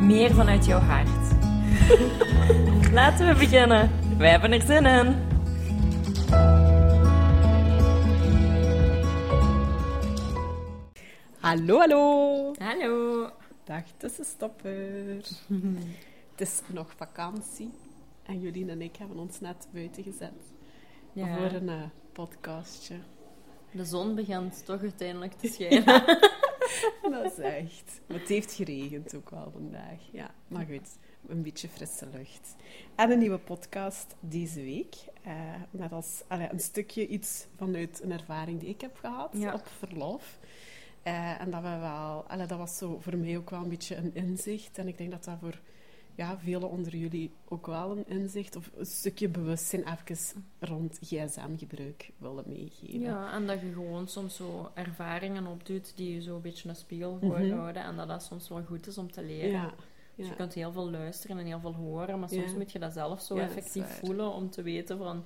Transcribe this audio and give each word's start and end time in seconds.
meer 0.00 0.34
vanuit 0.34 0.64
jouw 0.66 0.78
hart. 0.80 1.08
Laten 2.92 3.26
we 3.28 3.34
beginnen. 3.38 3.90
Wij 4.18 4.30
hebben 4.30 4.52
er 4.52 4.60
zin 4.62 4.86
in. 4.86 5.16
Hallo, 11.40 11.78
hallo! 11.78 12.52
Hallo. 12.58 13.30
Dag 13.64 13.82
tussenstopper. 13.96 15.16
het 16.30 16.40
is 16.40 16.60
nog 16.66 16.92
vakantie 16.96 17.70
en 18.26 18.40
Jolien 18.40 18.68
en 18.70 18.82
ik 18.82 18.96
hebben 18.96 19.18
ons 19.18 19.40
net 19.40 19.68
buiten 19.72 20.02
gezet 20.02 20.32
Ja, 21.12 21.36
voor 21.36 21.50
een 21.60 21.68
eh, 21.68 21.82
podcastje. 22.12 22.94
de 23.72 23.84
zon 23.84 24.14
begint 24.14 24.64
toch 24.64 24.80
uiteindelijk 24.80 25.32
te 25.32 25.48
schijnen. 25.52 26.02
Dat 27.12 27.32
is 27.32 27.38
echt. 27.38 28.00
Maar 28.06 28.18
het 28.18 28.28
heeft 28.28 28.52
geregend 28.52 29.14
ook 29.14 29.30
wel 29.30 29.50
vandaag. 29.52 29.98
Ja, 30.12 30.30
maar 30.48 30.66
goed. 30.66 30.88
Een 31.26 31.42
beetje 31.42 31.68
frisse 31.68 32.06
lucht. 32.12 32.54
En 32.94 33.10
een 33.10 33.18
nieuwe 33.18 33.38
podcast 33.38 34.14
deze 34.20 34.62
week. 34.62 34.94
eh, 35.22 35.32
met 35.70 35.92
als 35.92 36.22
allee, 36.28 36.48
een 36.50 36.60
stukje 36.60 37.06
iets 37.06 37.46
vanuit 37.56 38.02
een 38.02 38.12
ervaring 38.12 38.60
die 38.60 38.68
ik 38.68 38.80
heb 38.80 38.96
gehad 38.96 39.30
Ja. 39.32 39.54
op 39.54 39.66
verlof. 39.78 40.38
Eh, 41.02 41.40
en 41.40 41.50
dat, 41.50 41.62
we 41.62 41.68
wel, 41.78 42.24
allee, 42.28 42.46
dat 42.46 42.58
was 42.58 42.76
zo 42.78 42.98
voor 43.00 43.16
mij 43.16 43.36
ook 43.36 43.50
wel 43.50 43.60
een 43.62 43.68
beetje 43.68 43.96
een 43.96 44.14
inzicht. 44.14 44.78
En 44.78 44.88
ik 44.88 44.98
denk 44.98 45.10
dat 45.10 45.24
dat 45.24 45.36
voor 45.40 45.60
ja, 46.14 46.38
velen 46.38 46.70
onder 46.70 46.96
jullie 46.96 47.32
ook 47.48 47.66
wel 47.66 47.90
een 47.96 48.08
inzicht 48.08 48.56
of 48.56 48.70
een 48.76 48.86
stukje 48.86 49.28
bewustzijn 49.28 49.84
even 49.88 50.44
rond 50.58 50.98
gsm-gebruik 51.02 52.10
willen 52.18 52.44
meegeven. 52.46 53.00
Ja, 53.00 53.32
en 53.32 53.46
dat 53.46 53.60
je 53.60 53.72
gewoon 53.72 54.08
soms 54.08 54.36
zo 54.36 54.70
ervaringen 54.74 55.46
opdoet 55.46 55.92
die 55.96 56.14
je 56.14 56.22
zo 56.22 56.34
een 56.36 56.40
beetje 56.42 56.68
een 56.68 56.76
spiegel 56.76 57.12
Mhm. 57.20 57.26
voorhouden. 57.26 57.82
En 57.82 57.96
dat 57.96 58.08
dat 58.08 58.22
soms 58.22 58.48
wel 58.48 58.62
goed 58.62 58.86
is 58.86 58.98
om 58.98 59.12
te 59.12 59.22
leren. 59.22 59.50
ja. 59.50 59.74
Dus 60.14 60.28
ja. 60.28 60.34
je 60.34 60.38
kunt 60.38 60.54
heel 60.54 60.72
veel 60.72 60.90
luisteren 60.90 61.38
en 61.38 61.46
heel 61.46 61.60
veel 61.60 61.74
horen, 61.74 62.18
maar 62.18 62.28
soms 62.28 62.50
Ja. 62.50 62.56
moet 62.56 62.72
je 62.72 62.78
dat 62.78 62.92
zelf 62.92 63.20
zo 63.20 63.36
effectief 63.36 63.98
voelen 64.04 64.32
om 64.32 64.50
te 64.50 64.62
weten 64.62 64.98
van... 64.98 65.24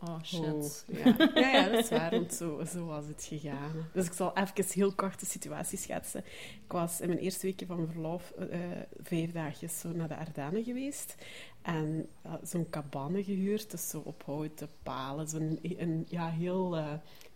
Oh, 0.00 0.22
shit. 0.22 0.84
Oh, 0.88 0.96
ja. 1.04 1.30
ja, 1.34 1.50
ja, 1.50 1.68
dat 1.68 1.84
is 1.84 1.90
waar, 1.90 2.10
want 2.10 2.34
zo, 2.34 2.64
zo 2.64 2.86
was 2.86 3.06
het 3.06 3.24
gegaan. 3.24 3.88
Dus 3.92 4.06
ik 4.06 4.12
zal 4.12 4.36
even 4.36 4.64
heel 4.68 4.92
kort 4.92 5.20
de 5.20 5.26
situatie 5.26 5.78
schetsen. 5.78 6.24
Ik 6.64 6.72
was 6.72 7.00
in 7.00 7.08
mijn 7.08 7.20
eerste 7.20 7.46
weekje 7.46 7.66
van 7.66 7.88
verlof 7.92 8.30
eh, 8.30 8.60
vijf 9.02 9.32
dagjes 9.32 9.80
zo 9.80 9.92
naar 9.92 10.08
de 10.08 10.16
Ardennen 10.16 10.64
geweest. 10.64 11.14
En 11.62 12.08
eh, 12.22 12.32
zo'n 12.42 12.70
cabane 12.70 13.24
gehuurd, 13.24 13.70
dus 13.70 13.88
zo 13.88 14.02
op 14.04 14.22
houten 14.26 14.68
palen. 14.82 15.28
Zo'n 15.28 15.58
een, 15.62 16.06
ja, 16.08 16.30
heel 16.30 16.76
eh, 16.76 16.92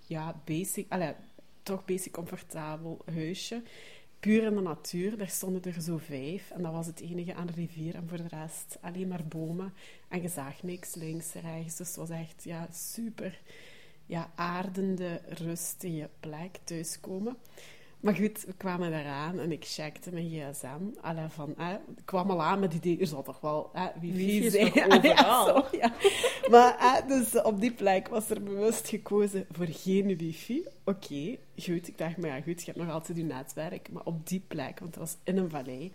ja, 0.07 0.41
basic, 0.45 0.87
allee, 0.89 1.15
toch 1.63 1.85
basic 1.85 2.13
comfortabel 2.13 3.05
huisje. 3.15 3.63
Puur 4.23 4.43
in 4.43 4.55
de 4.55 4.61
natuur, 4.61 5.17
daar 5.17 5.29
stonden 5.29 5.63
er 5.63 5.81
zo 5.81 5.97
vijf. 5.97 6.51
En 6.51 6.63
dat 6.63 6.73
was 6.73 6.87
het 6.87 7.01
enige 7.01 7.35
aan 7.35 7.47
de 7.47 7.53
rivier. 7.53 7.95
En 7.95 8.09
voor 8.09 8.17
de 8.17 8.29
rest 8.29 8.79
alleen 8.81 9.09
maar 9.09 9.25
bomen. 9.25 9.73
En 10.09 10.23
je 10.23 10.29
zag 10.29 10.63
niks 10.63 10.95
links, 10.95 11.33
rechts. 11.33 11.77
Dus 11.77 11.87
het 11.87 11.97
was 11.97 12.11
echt 12.11 12.45
ja, 12.45 12.69
super 12.73 13.41
ja, 14.07 14.33
aardende, 14.35 15.21
rustige 15.29 16.11
plek 16.21 16.59
thuiskomen. 16.65 17.37
Maar 18.03 18.15
goed, 18.15 18.45
we 18.45 18.53
kwamen 18.57 19.01
eraan 19.01 19.39
en 19.39 19.53
ik 19.53 19.65
checkte 19.65 20.13
mijn 20.13 20.29
gsm. 20.29 21.01
Allee, 21.01 21.29
van, 21.29 21.55
eh, 21.59 21.69
ik 21.97 22.03
kwam 22.05 22.31
al 22.31 22.43
aan 22.43 22.61
met 22.61 22.73
het 22.73 22.85
idee, 22.85 23.01
er 23.01 23.07
zal 23.07 23.23
toch 23.23 23.41
wel 23.41 23.71
eh, 23.73 23.87
wifi 24.01 24.51
zijn. 24.51 24.73
Ja, 24.83 24.87
overal? 24.87 25.47
zo, 25.47 25.77
ja. 25.77 25.93
Maar 26.51 26.79
eh, 26.79 27.09
dus 27.09 27.43
op 27.43 27.61
die 27.61 27.73
plek 27.73 28.09
was 28.09 28.31
er 28.31 28.43
bewust 28.43 28.89
gekozen 28.89 29.47
voor 29.51 29.67
geen 29.67 30.17
wifi. 30.17 30.65
Oké, 30.85 31.37
goed. 31.57 31.89
Ik 31.89 31.99
dacht, 31.99 32.17
maar 32.17 32.31
ja, 32.31 32.41
goed, 32.41 32.61
je 32.61 32.67
hebt 32.67 32.85
nog 32.85 32.91
altijd 32.91 33.19
je 33.19 33.25
netwerk. 33.25 33.89
Maar 33.93 34.05
op 34.05 34.29
die 34.29 34.43
plek, 34.49 34.79
want 34.79 34.95
dat 34.95 35.03
was 35.03 35.17
in 35.25 35.37
een 35.37 35.51
vallei, 35.51 35.93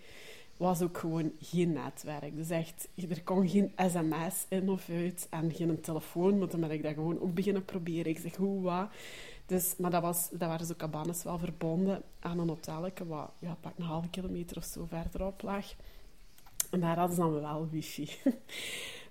was 0.58 0.82
ook 0.82 0.98
gewoon 0.98 1.32
geen 1.42 1.74
netwerk. 1.74 2.36
Dus 2.36 2.50
echt, 2.50 2.88
er 3.10 3.24
kon 3.24 3.50
geen 3.50 3.72
sms 3.78 4.46
in 4.50 4.70
of 4.70 4.90
uit 4.90 5.28
en 5.30 5.52
geen 5.54 5.82
telefoon. 5.82 6.40
Want 6.40 6.52
dan 6.52 6.60
ben 6.60 6.72
ik 6.72 6.84
dat 6.84 6.94
gewoon 6.94 7.22
ook 7.22 7.34
beginnen 7.34 7.66
proberen. 7.66 8.12
Ik 8.12 8.20
zeg, 8.20 8.36
hoe, 8.36 8.62
wat? 8.62 8.90
Dus, 9.48 9.74
maar 9.78 9.92
dat, 9.92 10.02
was, 10.02 10.30
dat 10.32 10.50
waren 10.50 10.66
zo 10.66 10.74
cabanes 10.78 11.24
wel 11.24 11.38
verbonden 11.38 12.02
aan 12.20 12.40
een 12.40 12.48
hotelletje, 12.50 13.06
wat 13.08 13.32
ja, 13.40 13.58
pak 13.62 13.74
een 13.78 13.84
halve 13.86 14.10
kilometer 14.10 14.58
of 14.58 14.64
zo 14.64 14.86
verderop 14.90 15.42
lag. 15.42 15.66
En 16.72 16.80
daar 16.80 16.98
hadden 16.98 17.16
ze 17.16 17.22
dan 17.22 17.42
wel 17.42 17.68
wifi. 17.72 18.10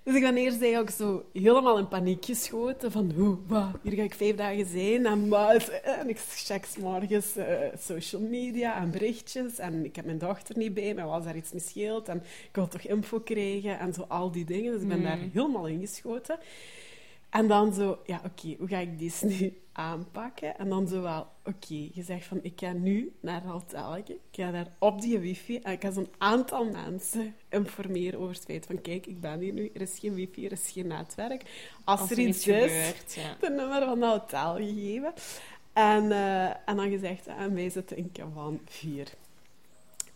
Dus 0.03 0.15
ik 0.15 0.21
ben 0.21 0.37
eerst 0.37 0.61
eigenlijk 0.61 0.91
zo 0.91 1.25
helemaal 1.33 1.77
in 1.77 1.87
paniek 1.87 2.25
geschoten 2.25 2.91
van 2.91 3.11
hoe, 3.15 3.37
wat, 3.47 3.67
hier 3.81 3.93
ga 3.93 4.01
ik 4.01 4.13
vijf 4.13 4.35
dagen 4.35 4.65
zijn 4.65 5.05
en 5.05 5.27
wat. 5.29 5.67
En 5.69 6.09
ik 6.09 6.17
check 6.19 6.67
morgens 6.79 7.35
eh, 7.35 7.57
social 7.79 8.21
media 8.21 8.81
en 8.81 8.91
berichtjes 8.91 9.57
en 9.59 9.85
ik 9.85 9.95
heb 9.95 10.05
mijn 10.05 10.17
dochter 10.17 10.57
niet 10.57 10.73
bij 10.73 10.93
me, 10.93 11.03
was 11.03 11.23
daar 11.23 11.35
iets 11.35 11.51
misgeeld 11.51 12.07
en 12.07 12.17
ik 12.17 12.49
wil 12.55 12.67
toch 12.67 12.81
info 12.81 13.19
krijgen 13.19 13.79
en 13.79 13.93
zo 13.93 14.05
al 14.07 14.31
die 14.31 14.45
dingen. 14.45 14.71
Dus 14.71 14.81
ik 14.81 14.87
ben 14.87 14.97
Mm. 14.97 15.03
daar 15.03 15.19
helemaal 15.33 15.67
ingeschoten. 15.67 16.37
En 17.29 17.47
dan 17.47 17.73
zo, 17.73 17.99
ja, 18.05 18.21
oké, 18.25 18.55
hoe 18.57 18.67
ga 18.67 18.77
ik 18.77 18.99
deze 18.99 19.25
nu 19.25 19.57
aanpakken? 19.71 20.57
En 20.57 20.69
dan 20.69 20.87
zo 20.87 21.01
wel, 21.01 21.27
oké, 21.43 21.89
je 21.91 22.03
zegt 22.03 22.25
van, 22.25 22.39
ik 22.41 22.59
ga 22.59 22.71
nu 22.71 23.15
naar 23.19 23.41
het 23.41 23.51
hotelletje, 23.51 24.13
ik 24.13 24.21
ga 24.31 24.51
daar 24.51 24.67
op 24.79 25.01
die 25.01 25.19
wifi 25.19 25.57
en 25.57 25.71
ik 25.71 25.81
ga 25.81 25.91
zo'n 25.91 26.09
aantal 26.17 26.65
mensen 26.65 27.35
informeren 27.49 28.19
over 28.19 28.33
het 28.33 28.43
feit 28.43 28.65
van, 28.65 28.81
kijk, 28.81 29.05
ik 29.05 29.21
ben 29.21 29.39
hier 29.39 29.53
nu, 29.53 29.71
er 29.73 29.81
is 29.81 29.99
geen 29.99 30.13
wifi, 30.13 30.45
er 30.45 30.51
is 30.51 30.71
geen 30.71 30.87
netwerk. 30.87 31.71
Als, 31.83 31.99
Als 31.99 32.11
er 32.11 32.19
iets 32.19 32.37
iets 32.37 32.47
is, 32.47 32.61
gebeurt, 32.61 33.13
ja. 33.13 33.35
het 33.39 33.55
nummer 33.55 33.85
van 33.85 34.01
het 34.01 34.11
hotel 34.11 34.55
gegeven. 34.55 35.13
En, 35.73 36.11
eh, 36.11 36.45
en 36.45 36.75
dan 36.75 36.89
gezegd, 36.89 37.27
en 37.27 37.53
wij 37.53 37.69
zitten 37.69 37.97
in 37.97 38.11
Cavan 38.11 38.59
4. 38.65 39.07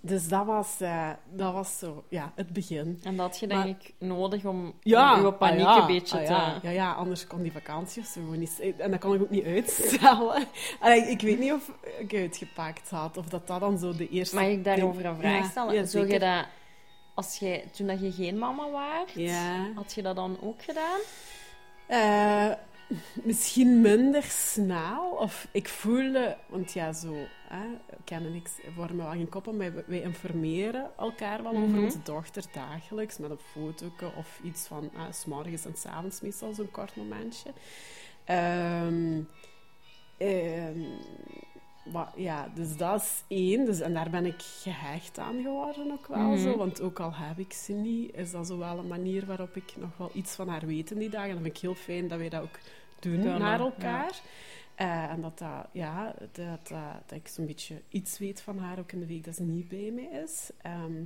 Dus 0.03 0.27
dat 0.27 0.45
was, 0.45 0.75
eh, 0.79 1.09
dat 1.29 1.53
was 1.53 1.77
zo, 1.79 2.03
ja, 2.09 2.31
het 2.35 2.53
begin. 2.53 2.99
En 3.03 3.15
dat 3.17 3.25
had 3.25 3.39
je 3.39 3.47
Maar- 3.47 3.63
denk 3.63 3.81
ik 3.83 3.93
nodig 3.97 4.45
om, 4.45 4.73
Ja, 4.79 5.15
om 5.19 5.25
je 5.25 5.33
paniek 5.33 5.65
ah 5.65 5.75
ja, 5.75 5.81
een 5.81 5.87
beetje 5.87 6.17
ah 6.19 6.25
te... 6.25 6.31
ja. 6.31 6.59
ja, 6.61 6.69
ja, 6.69 6.91
anders 6.93 7.27
kon 7.27 7.41
die 7.41 7.51
vakantie 7.51 8.01
of 8.01 8.07
zo 8.07 8.21
niet... 8.21 8.59
En 8.77 8.91
dat 8.91 8.99
kon 8.99 9.13
ik 9.15 9.21
ook 9.21 9.29
niet 9.29 9.45
uitstellen. 9.45 10.47
Allee, 10.79 11.01
ik 11.01 11.21
weet 11.21 11.39
niet 11.39 11.51
of 11.51 11.71
ik 11.99 12.13
uitgepakt 12.13 12.89
had, 12.89 13.17
of 13.17 13.25
dat 13.25 13.47
dat 13.47 13.59
dan 13.59 13.77
zo 13.77 13.95
de 13.95 14.09
eerste... 14.09 14.35
Mag 14.35 14.45
ik 14.45 14.63
daarover 14.63 15.05
een 15.05 15.17
vraag 15.19 15.45
stellen? 15.49 15.73
ja, 15.73 15.85
Zou 15.85 16.07
je 16.07 16.19
dat, 16.19 16.45
als 17.13 17.37
jij, 17.37 17.69
toen 17.75 17.87
dat 17.87 18.01
je 18.01 18.11
geen 18.11 18.37
mama 18.37 18.69
was, 18.69 19.25
had 19.75 19.93
je 19.93 20.01
dat 20.01 20.15
dan 20.15 20.37
ook 20.41 20.61
gedaan? 20.63 20.99
Eh, 21.87 22.55
misschien 23.23 23.81
minder 23.81 24.23
snel. 24.23 25.09
Of 25.09 25.47
ik 25.51 25.67
voelde, 25.69 26.37
want 26.49 26.71
ja, 26.73 26.93
zo, 26.93 27.13
hè, 27.47 27.65
Ken 28.03 28.25
en 28.25 28.33
ik 28.33 28.49
vormen 28.75 28.97
wel 29.05 29.09
geen 29.11 29.29
koppel, 29.29 29.53
maar 29.53 29.73
wij, 29.73 29.83
wij 29.87 30.01
informeren 30.01 30.91
elkaar 30.97 31.43
wel 31.43 31.51
over 31.51 31.67
Mhm. 31.67 31.83
onze 31.83 32.01
dochter 32.03 32.43
dagelijks 32.53 33.17
met 33.17 33.29
een 33.29 33.39
foto 33.51 33.91
of 34.17 34.39
iets 34.43 34.67
van 34.67 34.89
eh, 34.95 35.01
s 35.11 35.19
s'morgens 35.19 35.65
en 35.65 35.75
s'avonds 35.75 36.21
meestal 36.21 36.53
zo'n 36.53 36.71
kort 36.71 36.95
momentje. 36.95 37.49
Maar 41.93 42.11
ja, 42.15 42.51
dus 42.55 42.77
dat 42.77 43.01
is 43.01 43.23
één. 43.27 43.65
Dus, 43.65 43.79
en 43.79 43.93
daar 43.93 44.09
ben 44.09 44.25
ik 44.25 44.41
gehecht 44.41 45.19
aan 45.19 45.41
geworden 45.41 45.91
ook 45.91 46.07
wel 46.07 46.17
Mhm. 46.19 46.37
zo. 46.41 46.57
Want 46.57 46.81
ook 46.81 46.99
al 46.99 47.13
heb 47.13 47.39
ik 47.39 47.53
ze 47.53 47.73
niet, 47.73 48.15
is 48.15 48.31
dat 48.31 48.47
zo 48.47 48.57
wel 48.57 48.77
een 48.77 48.87
manier 48.87 49.25
waarop 49.25 49.55
ik 49.55 49.73
nog 49.77 49.89
wel 49.97 50.09
iets 50.13 50.31
van 50.35 50.47
haar 50.47 50.65
weet 50.65 50.91
in 50.91 50.99
die 50.99 51.09
dagen. 51.09 51.27
En 51.29 51.33
dat 51.35 51.43
vind 51.43 51.55
ik 51.55 51.61
heel 51.61 51.75
fijn 51.75 52.07
dat 52.07 52.17
wij 52.19 52.29
dat 52.29 52.41
ook 52.41 52.57
doen 53.01 53.19
Kunnen, 53.19 53.39
naar 53.39 53.59
elkaar. 53.59 54.21
Eh, 54.75 55.03
en 55.03 55.21
dat, 55.21 55.37
dat, 55.37 55.67
ja, 55.71 56.13
dat, 56.19 56.35
dat, 56.35 56.69
dat 57.05 57.17
ik 57.17 57.27
zo'n 57.27 57.45
beetje 57.45 57.81
iets 57.89 58.17
weet 58.17 58.41
van 58.41 58.57
haar 58.57 58.79
ook 58.79 58.91
in 58.91 58.99
de 58.99 59.05
week 59.05 59.23
dat 59.23 59.35
ze 59.35 59.43
niet 59.43 59.67
bij 59.67 59.91
mij 59.91 60.21
is. 60.23 60.49
Ehm, 60.61 61.03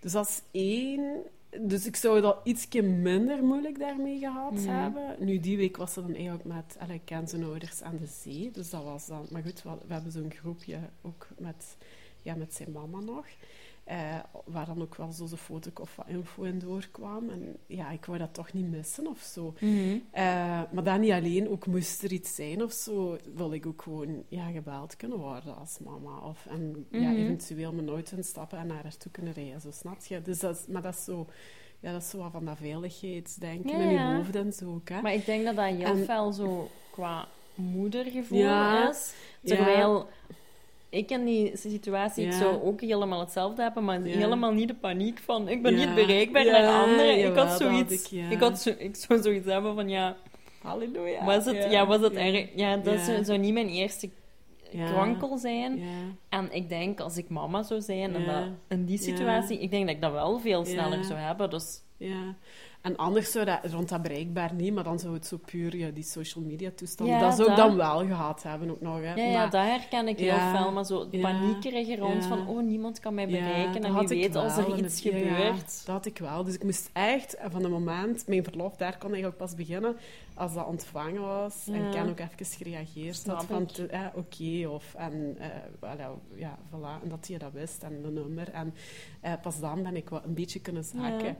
dus 0.00 0.12
dat 0.12 0.28
is 0.28 0.42
één. 0.50 1.22
Dus 1.60 1.86
ik 1.86 1.96
zou 1.96 2.20
dat 2.20 2.40
ietsje 2.44 2.82
minder 2.82 3.44
moeilijk 3.44 3.78
daarmee 3.78 4.18
gehad 4.18 4.52
Mhm. 4.52 4.68
hebben. 4.68 5.16
Nu, 5.18 5.40
die 5.40 5.56
week 5.56 5.76
was 5.76 5.92
ze 5.92 6.00
dan 6.00 6.14
eigenlijk 6.14 6.44
met... 6.44 6.78
ken 7.04 7.28
zijn 7.28 7.44
ouders 7.44 7.82
aan 7.82 7.96
de 7.96 8.06
zee, 8.06 8.50
dus 8.50 8.70
dat 8.70 8.84
was 8.84 9.06
dan... 9.06 9.26
Maar 9.30 9.42
goed, 9.42 9.62
we, 9.62 9.70
we 9.86 9.92
hebben 9.92 10.12
zo'n 10.12 10.32
groepje 10.34 10.78
ook 11.02 11.28
met, 11.38 11.76
ja, 12.22 12.34
met 12.34 12.54
zijn 12.54 12.72
mama 12.72 13.00
nog. 13.00 13.26
Eh, 13.84 14.18
waar 14.44 14.66
dan 14.66 14.82
ook 14.82 14.94
wel 14.94 15.12
zo'n 15.12 15.28
foto 15.28 15.70
of 15.80 15.96
wat 15.96 16.06
info 16.08 16.42
in 16.42 16.58
doorkwam. 16.58 17.28
En 17.30 17.56
ja, 17.66 17.90
ik 17.90 18.04
wou 18.04 18.18
dat 18.18 18.34
toch 18.34 18.52
niet 18.52 18.70
missen 18.70 19.06
of 19.06 19.20
zo. 19.20 19.54
Mhm. 19.60 19.98
Eh, 20.10 20.22
maar 20.72 20.82
dan 20.84 21.00
niet 21.00 21.12
alleen, 21.12 21.48
ook 21.48 21.66
moest 21.66 22.02
er 22.02 22.12
iets 22.12 22.34
zijn 22.34 22.62
of 22.62 22.72
zo, 22.72 23.18
wil 23.34 23.52
ik 23.52 23.66
ook 23.66 23.82
gewoon 23.82 24.22
ja, 24.28 24.50
gebeld 24.50 24.96
kunnen 24.96 25.18
worden 25.18 25.56
als 25.56 25.78
mama. 25.78 26.18
Of, 26.18 26.46
en 26.46 26.86
ja, 26.90 26.98
Mhm. 27.10 27.16
eventueel 27.20 27.72
me 27.72 27.82
nooit 27.82 28.12
instappen 28.12 28.58
en 28.58 28.66
naar 28.66 28.82
haar 28.82 28.96
toe 28.96 29.10
kunnen 29.12 29.32
rijden, 29.32 29.60
zo 29.60 29.70
snap 29.70 30.04
je? 30.04 30.22
Dus 30.22 30.38
dat 30.38 30.56
is, 30.56 30.66
maar 30.66 30.82
dat 30.82 30.94
is 30.94 31.04
zo... 31.04 31.26
Ja, 31.80 31.92
dat 31.92 32.02
is 32.02 32.10
zo 32.10 32.18
wat 32.18 32.30
van 32.32 32.44
dat 32.44 32.56
veiligheidsdenken 32.58 33.70
Ja, 33.70 33.84
in 33.84 33.88
je 33.88 33.94
ja. 33.94 34.16
hoofd 34.16 34.34
en 34.36 34.52
zo 34.52 34.74
ook, 34.74 34.88
hè. 34.88 35.00
Maar 35.00 35.14
ik 35.14 35.24
denk 35.26 35.44
dat 35.44 35.56
dat 35.56 35.64
heel 35.64 36.06
En- 36.24 36.32
zo 36.34 36.68
qua 36.90 37.28
moedergevoel 37.54 38.38
Ja. 38.38 38.88
is. 38.90 39.14
Ja. 39.40 39.54
Terwijl 39.56 40.08
ik 40.94 41.10
in 41.10 41.24
die 41.24 41.50
situatie, 41.56 42.24
ik 42.24 42.32
Ja. 42.32 42.38
zou 42.38 42.62
ook 42.62 42.80
helemaal 42.80 43.20
hetzelfde 43.20 43.62
hebben, 43.62 43.84
maar 43.84 44.06
Ja. 44.06 44.16
helemaal 44.16 44.52
niet 44.52 44.68
de 44.68 44.74
paniek 44.74 45.18
van 45.18 45.48
ik 45.48 45.62
ben 45.62 45.76
Ja. 45.78 45.84
niet 45.86 45.94
bereikbaar 45.94 46.44
naar 46.44 46.82
anderen. 46.84 47.24
Ik 47.26 47.36
had 47.36 47.58
zoiets, 47.58 48.12
ik, 48.12 48.40
had 48.40 48.60
zo, 48.60 48.72
ik 48.78 48.96
zou 48.96 49.22
zoiets 49.22 49.46
hebben 49.46 49.74
van 49.74 49.88
ja, 49.88 50.16
Halleluja. 50.62 51.24
was 51.24 51.44
het, 51.44 51.66
ja, 51.70 51.86
was 51.86 52.00
het 52.00 52.12
erg? 52.14 52.48
Ja, 52.56 52.76
dat 52.76 52.98
zou, 53.00 53.24
zou 53.24 53.38
niet 53.38 53.52
mijn 53.52 53.68
eerste 53.68 54.10
Ja. 54.70 54.86
kwankel 54.90 55.38
zijn. 55.38 55.82
En 56.28 56.48
ik 56.52 56.68
denk, 56.68 57.00
als 57.00 57.16
ik 57.16 57.28
mama 57.28 57.62
zou 57.62 57.80
zijn 57.80 58.14
en 58.14 58.24
dat, 58.26 58.44
in 58.68 58.84
die 58.84 58.98
situatie, 58.98 59.58
ik 59.58 59.70
denk 59.70 59.86
dat 59.86 59.94
ik 59.94 60.00
dat 60.02 60.12
wel 60.12 60.38
veel 60.40 60.64
sneller 60.64 61.04
zou 61.04 61.18
hebben. 61.18 61.50
Dus 61.50 61.82
Ja. 61.96 62.34
En 62.84 62.96
anders 62.96 63.30
zou 63.32 63.44
dat 63.44 63.58
rond 63.72 63.88
dat 63.88 64.02
bereikbaar 64.02 64.54
niet, 64.54 64.74
maar 64.74 64.84
dan 64.84 64.98
zou 64.98 65.14
het 65.14 65.26
zo 65.26 65.36
puur 65.36 65.76
ja, 65.76 65.90
die 65.90 66.02
social 66.04 66.44
media 66.44 66.70
toestanden. 66.74 67.14
Ja, 67.14 67.20
dat 67.20 67.34
zou 67.34 67.50
ik 67.50 67.56
dan 67.56 67.76
wel 67.76 68.06
gehad 68.06 68.42
hebben 68.42 68.70
ook 68.70 68.80
nog. 68.80 68.96
Hè. 69.00 69.14
ja, 69.14 69.24
ja 69.24 69.32
Maar- 69.38 69.50
dat 69.50 69.62
herken 69.64 70.08
ik 70.08 70.18
Ja. 70.18 70.24
heel 70.50 70.60
fel. 70.60 70.72
Maar 70.72 70.84
zo 70.84 71.00
het 71.00 71.08
Ja. 71.10 71.20
paniekerige 71.20 71.96
rond 71.96 72.22
Ja. 72.22 72.28
van, 72.28 72.48
oh, 72.48 72.62
niemand 72.62 73.00
kan 73.00 73.14
mij 73.14 73.26
Ja, 73.28 73.30
bereiken. 73.30 73.82
en 73.84 73.90
had 73.90 74.08
wie 74.08 74.20
weet 74.20 74.36
als 74.36 74.56
er 74.56 74.68
iets 74.78 74.80
het- 74.80 75.02
ja, 75.02 75.10
gebeurt. 75.18 75.86
dat 75.86 75.94
had 75.94 76.06
ik 76.06 76.18
wel. 76.18 76.44
Dus 76.44 76.54
ik 76.54 76.62
moest 76.64 76.90
echt 76.92 77.36
van 77.50 77.62
het 77.62 77.70
moment, 77.72 78.26
mijn 78.26 78.44
verlof, 78.44 78.76
daar 78.76 78.98
kon 78.98 79.08
eigenlijk 79.08 79.36
pas 79.38 79.54
beginnen 79.54 79.96
als 80.34 80.54
dat 80.54 80.66
ontvangen 80.66 81.20
was. 81.22 81.66
En 81.72 81.82
Ja. 81.92 82.02
ik 82.02 82.08
ook 82.10 82.18
even 82.18 82.56
gereageerd. 82.56 83.24
Dat 83.26 83.44
van, 83.44 83.68
eh, 83.90 84.00
oké, 84.14 84.68
of, 84.68 84.94
en, 84.94 85.36
eh, 85.38 85.46
voilà, 85.76 86.36
ja, 86.36 86.58
voilà. 86.70 87.02
En 87.02 87.08
dat 87.08 87.26
hij 87.28 87.38
dat 87.38 87.52
wist, 87.52 87.82
en 87.82 88.02
de 88.02 88.10
nummer. 88.10 88.50
En 88.52 88.74
eh, 89.20 89.32
pas 89.42 89.60
dan 89.60 89.82
ben 89.82 89.96
ik 89.96 90.08
wat 90.08 90.24
een 90.24 90.34
beetje 90.34 90.60
kunnen 90.60 90.84
zaken. 90.84 91.36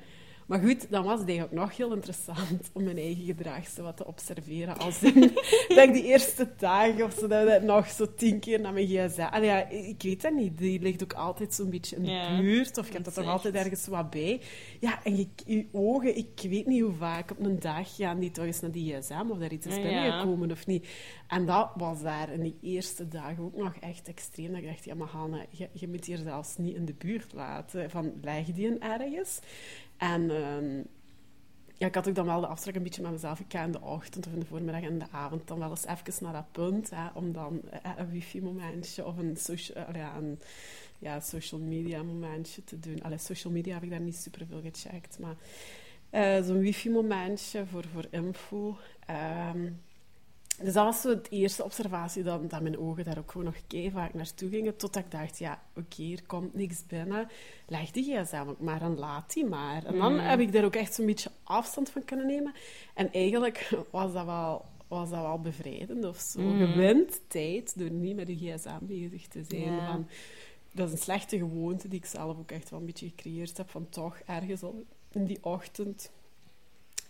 Maar 0.46 0.60
goed, 0.60 0.90
dan 0.90 1.04
was 1.04 1.18
het 1.18 1.28
eigenlijk 1.28 1.58
nog 1.58 1.76
heel 1.76 1.92
interessant 1.92 2.70
om 2.72 2.82
mijn 2.84 2.96
eigen 2.98 3.24
gedrag 3.24 3.66
zo 3.68 3.82
wat 3.82 3.96
te 3.96 4.06
observeren. 4.06 4.78
Als 4.78 5.02
in, 5.02 5.20
dat 5.68 5.78
ik 5.88 5.92
die 5.92 6.04
eerste 6.04 6.48
dagen 6.56 7.04
of 7.04 7.12
zo, 7.18 7.26
dat 7.28 7.48
ik 7.48 7.62
nog 7.62 7.88
zo 7.88 8.14
tien 8.14 8.38
keer 8.38 8.60
naar 8.60 8.72
mijn 8.72 8.86
gsm... 8.86 9.20
Allee, 9.20 9.46
ja, 9.48 9.68
ik 9.68 10.02
weet 10.02 10.22
dat 10.22 10.32
niet. 10.32 10.58
Die 10.58 10.80
ligt 10.80 11.02
ook 11.02 11.12
altijd 11.12 11.54
zo'n 11.54 11.70
beetje 11.70 11.96
in 11.96 12.02
de 12.02 12.10
Ja, 12.10 12.40
buurt. 12.40 12.78
Of 12.78 12.86
je 12.86 12.92
hebt 12.92 13.04
dat 13.04 13.14
toch 13.14 13.26
altijd 13.26 13.54
ergens 13.54 13.86
wat 13.86 14.10
bij. 14.10 14.40
Ja, 14.80 15.04
en 15.04 15.16
je, 15.16 15.28
je 15.46 15.66
ogen, 15.72 16.16
ik 16.16 16.40
weet 16.48 16.66
niet 16.66 16.82
hoe 16.82 16.92
vaak 16.98 17.30
op 17.30 17.38
een 17.44 17.58
dag 17.60 17.96
gaan 17.96 18.18
die 18.18 18.30
toch 18.30 18.44
eens 18.44 18.60
naar 18.60 18.70
die 18.70 18.94
gsm 18.96 19.24
of 19.30 19.38
daar 19.38 19.52
iets 19.52 19.66
is 19.66 19.76
Ja. 19.76 19.82
binnengekomen 19.82 20.50
of 20.50 20.66
niet. 20.66 20.86
En 21.28 21.46
dat 21.46 21.70
was 21.76 22.02
daar 22.02 22.32
in 22.32 22.42
die 22.42 22.58
eerste 22.62 23.08
dagen 23.08 23.44
ook 23.44 23.56
nog 23.56 23.74
echt 23.80 24.08
extreem. 24.08 24.48
Dat 24.52 24.58
ik 24.60 24.66
dacht, 24.66 24.84
ja, 24.84 24.94
maar 24.94 25.08
Hanne, 25.08 25.46
je, 25.50 25.68
je 25.72 25.88
moet 25.88 26.04
hier 26.04 26.18
zelfs 26.18 26.56
niet 26.56 26.76
in 26.76 26.84
de 26.84 26.94
buurt 26.94 27.32
laten. 27.32 27.90
Van, 27.90 28.12
leg 28.22 28.44
die 28.46 28.66
een 28.66 28.80
ergens? 28.82 29.40
En 30.12 30.30
ehm, 30.30 30.76
ja, 31.76 31.86
ik 31.86 31.94
had 31.94 32.08
ook 32.08 32.14
dan 32.14 32.26
wel 32.26 32.40
de 32.40 32.46
afspraak 32.46 32.74
een 32.74 32.82
beetje 32.82 33.02
met 33.02 33.10
mezelf. 33.10 33.40
Ik 33.40 33.52
in 33.52 33.72
de 33.72 33.80
ochtend 33.80 34.26
of 34.26 34.32
in 34.32 34.40
de 34.40 34.46
voormiddag 34.46 34.82
en 34.82 34.98
de 34.98 35.10
avond 35.10 35.48
dan 35.48 35.58
wel 35.58 35.70
eens 35.70 35.86
even 35.86 36.24
naar 36.24 36.32
dat 36.32 36.52
punt. 36.52 36.90
Hè, 36.90 37.08
om 37.14 37.32
dan 37.32 37.60
eh, 37.70 37.90
een 37.96 38.10
wifi-momentje 38.10 39.06
of 39.06 39.16
een, 39.16 39.36
social, 39.36 39.84
ja, 40.98 41.20
social 41.20 41.60
media 41.60 42.02
momentje 42.02 42.64
te 42.64 42.80
doen. 42.80 43.02
Allee, 43.02 43.18
social 43.18 43.52
media 43.52 43.74
heb 43.74 43.82
ik 43.82 43.90
daar 43.90 44.00
niet 44.00 44.16
super 44.16 44.46
veel 44.46 44.60
gecheckt. 44.60 45.18
Maar 45.18 45.36
eh, 46.10 46.42
zo'n 46.42 46.58
wifi-momentje 46.58 47.66
voor, 47.66 47.84
voor 47.92 48.06
info. 48.10 48.76
Ehm, 49.06 49.70
dus 50.62 50.72
dat 50.72 50.84
was 50.84 51.00
zo 51.00 51.08
het 51.08 51.30
eerste 51.30 51.64
observatie, 51.64 52.22
dat, 52.22 52.50
dat 52.50 52.60
mijn 52.60 52.78
ogen 52.78 53.04
daar 53.04 53.18
ook 53.18 53.30
gewoon 53.30 53.46
nog 53.46 53.56
kei 53.66 53.90
vaak 53.90 54.14
naartoe 54.14 54.48
gingen. 54.50 54.76
Totdat 54.76 55.04
ik 55.04 55.10
dacht, 55.10 55.38
ja, 55.38 55.62
oké, 55.76 56.02
hier 56.02 56.22
komt 56.26 56.54
niks 56.54 56.86
binnen. 56.86 57.28
Leg 57.66 57.90
die 57.90 58.04
gsm 58.04 58.44
ook 58.48 58.60
maar 58.60 58.82
en 58.82 58.98
laat 58.98 59.32
die 59.32 59.44
maar. 59.44 59.84
En 59.84 59.98
dan 59.98 60.12
Mm. 60.12 60.18
heb 60.18 60.40
ik 60.40 60.52
daar 60.52 60.64
ook 60.64 60.74
echt 60.74 60.94
zo'n 60.94 61.06
beetje 61.06 61.30
afstand 61.42 61.90
van 61.90 62.04
kunnen 62.04 62.26
nemen. 62.26 62.52
En 62.94 63.12
eigenlijk 63.12 63.70
was 63.90 64.12
dat 64.12 64.24
wel, 64.24 64.64
was 64.88 65.10
dat 65.10 65.20
wel 65.20 65.40
bevrijdend 65.40 66.04
of 66.04 66.18
zo. 66.18 66.40
Mm. 66.40 66.58
Je 66.58 66.66
wint 66.76 67.20
tijd 67.28 67.78
door 67.78 67.90
niet 67.90 68.16
met 68.16 68.28
je 68.28 68.34
gsm 68.36 68.78
bezig 68.80 69.26
te 69.28 69.44
zijn. 69.48 69.80
Van, 69.86 70.06
dat 70.72 70.86
is 70.86 70.92
een 70.92 70.98
slechte 70.98 71.38
gewoonte 71.38 71.88
die 71.88 71.98
ik 71.98 72.06
zelf 72.06 72.38
ook 72.38 72.50
echt 72.50 72.70
wel 72.70 72.80
een 72.80 72.86
beetje 72.86 73.08
gecreëerd 73.08 73.56
heb. 73.56 73.70
Van 73.70 73.88
toch 73.88 74.18
ergens 74.26 74.62
al 74.62 74.84
in 75.12 75.24
die 75.24 75.38
ochtend 75.40 76.10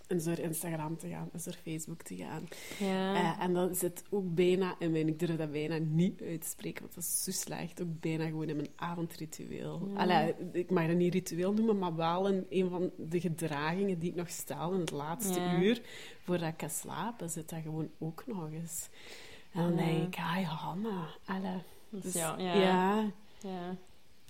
eens 0.09 0.25
door 0.25 0.39
Instagram 0.39 0.97
te 0.97 1.09
gaan, 1.09 1.29
eens 1.33 1.45
door 1.45 1.56
Facebook 1.62 2.03
te 2.03 2.17
gaan. 2.17 2.49
Ja. 2.79 3.15
Eh, 3.15 3.45
en 3.45 3.53
dat 3.53 3.77
zit 3.77 4.05
ook 4.11 4.35
bijna 4.35 4.75
in 4.79 4.93
mijn... 4.93 5.09
Ik 5.09 5.19
durf 5.19 5.37
dat 5.37 5.53
bijna 5.53 5.77
niet 5.79 6.23
uit 6.23 6.41
te 6.41 6.49
spreken, 6.49 6.83
want 6.83 6.95
dat 6.95 7.05
is 7.05 7.23
zo 7.25 7.31
slecht. 7.31 7.83
Ook 7.83 8.01
bijna 8.01 8.27
gewoon 8.27 8.49
in 8.49 8.56
mijn 8.56 8.69
avondritueel. 8.77 9.89
Ja. 9.93 9.97
Allee, 9.99 10.35
ik 10.53 10.71
mag 10.71 10.87
dat 10.87 10.97
niet 10.97 11.12
ritueel 11.12 11.53
noemen, 11.53 11.79
maar 11.79 11.97
wel 11.97 12.29
in 12.29 12.47
een 12.51 12.71
van 12.71 12.91
de 12.97 13.21
gedragingen 13.21 13.99
die 13.99 14.11
ik 14.11 14.17
nog 14.17 14.31
stel 14.31 14.73
in 14.73 14.81
het 14.81 14.91
laatste 14.91 15.41
Ja. 15.41 15.61
uur, 15.61 15.83
voordat 16.25 16.49
ik 16.49 16.61
ga 16.61 16.69
slapen, 16.69 17.31
zit 17.31 17.49
dat 17.49 17.61
gewoon 17.62 17.91
ook 17.99 18.25
nog 18.27 18.51
eens. 18.53 18.89
En 19.53 19.62
dan 19.62 19.77
denk 19.77 20.06
ik, 20.06 20.17
ah 20.17 20.49
Hanna, 20.62 21.06
allee. 21.25 21.62
Dus, 21.91 22.12
ja, 22.12 22.39
ja. 22.39 23.11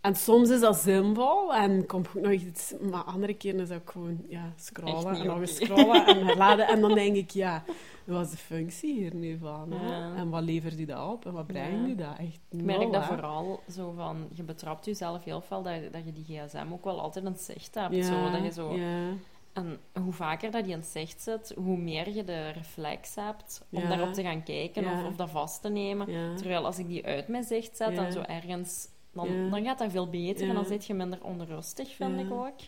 En 0.05 0.15
soms 0.17 0.51
is 0.51 0.61
dat 0.61 0.77
zinvol 0.77 1.55
en 1.55 1.87
komt 1.87 2.09
ook 2.09 2.23
nog 2.23 2.33
iets... 2.33 2.75
Maar 2.91 3.03
andere 3.03 3.35
keren 3.35 3.61
is 3.61 3.69
dat 3.69 3.79
ook 3.79 3.91
gewoon 3.91 4.25
ja, 4.29 4.53
scrollen 4.57 5.15
en 5.17 5.27
nog 5.27 5.41
eens 5.41 5.55
scrollen 5.57 6.07
en 6.07 6.17
herladen. 6.27 6.67
En 6.69 6.81
dan 6.81 6.95
denk 6.95 7.17
ik, 7.17 7.31
ja, 7.31 7.65
wat 8.05 8.25
is 8.25 8.31
de 8.31 8.37
functie 8.37 8.95
hier 8.95 9.15
nu 9.15 9.39
van? 9.39 9.69
Ja. 9.87 10.15
En 10.17 10.29
wat 10.31 10.43
levert 10.43 10.79
u 10.81 10.85
dat 10.85 11.09
op? 11.13 11.27
En 11.27 11.33
wat 11.33 11.47
brengt 11.47 11.81
Ja. 11.87 11.87
u 11.87 11.95
dat? 11.95 12.19
Echt 12.19 12.41
Ik 12.51 12.63
merk 12.63 12.93
dat 12.93 13.03
hè? 13.03 13.07
vooral 13.09 13.61
zo 13.71 13.93
van, 13.97 14.29
je 14.33 14.43
betrapt 14.43 14.85
jezelf 14.85 15.25
heel 15.25 15.41
veel 15.41 15.63
dat, 15.63 15.75
je- 15.75 15.91
dat 15.91 16.03
je 16.05 16.13
die 16.13 16.25
gsm 16.25 16.67
ook 16.73 16.85
wel 16.85 17.01
altijd 17.01 17.25
in 17.25 17.31
het 17.33 17.41
zicht 17.41 17.75
hebt. 17.75 17.95
Ja, 17.95 18.03
Zo, 18.03 18.31
dat 18.31 18.43
je 18.43 18.53
zo, 18.53 18.75
ja, 18.75 19.09
En 19.53 19.79
hoe 20.03 20.13
vaker 20.13 20.51
dat 20.51 20.65
die 20.65 20.73
in 20.73 20.79
het 20.79 20.89
zicht 20.89 21.21
zit, 21.23 21.55
hoe 21.57 21.77
meer 21.77 22.09
je 22.15 22.25
de 22.25 22.49
reflex 22.49 23.15
hebt 23.15 23.63
om 23.71 23.89
daarop 23.89 24.13
te 24.13 24.23
gaan 24.23 24.43
kijken 24.43 24.85
of, 24.85 25.05
of 25.07 25.17
dat 25.17 25.31
vast 25.31 25.63
te 25.63 25.69
nemen. 25.69 26.07
Terwijl 26.37 26.65
als 26.65 26.79
ik 26.79 26.87
die 26.89 27.05
uit 27.07 27.29
mijn 27.29 27.45
zicht 27.45 27.77
zet, 27.77 27.97
dan 27.97 28.13
zo 28.13 28.21
ergens... 28.21 28.93
Dan, 29.15 29.45
Ja. 29.45 29.51
dan 29.51 29.65
gaat 29.65 29.79
dat 29.79 29.91
veel 29.91 30.09
beter 30.11 30.49
en 30.49 30.55
dan 30.55 30.65
zit 30.65 30.87
je 30.87 30.95
minder 30.95 31.25
onrustig, 31.25 31.95
vind 31.95 32.21
ik 32.21 32.33
ook. 32.33 32.61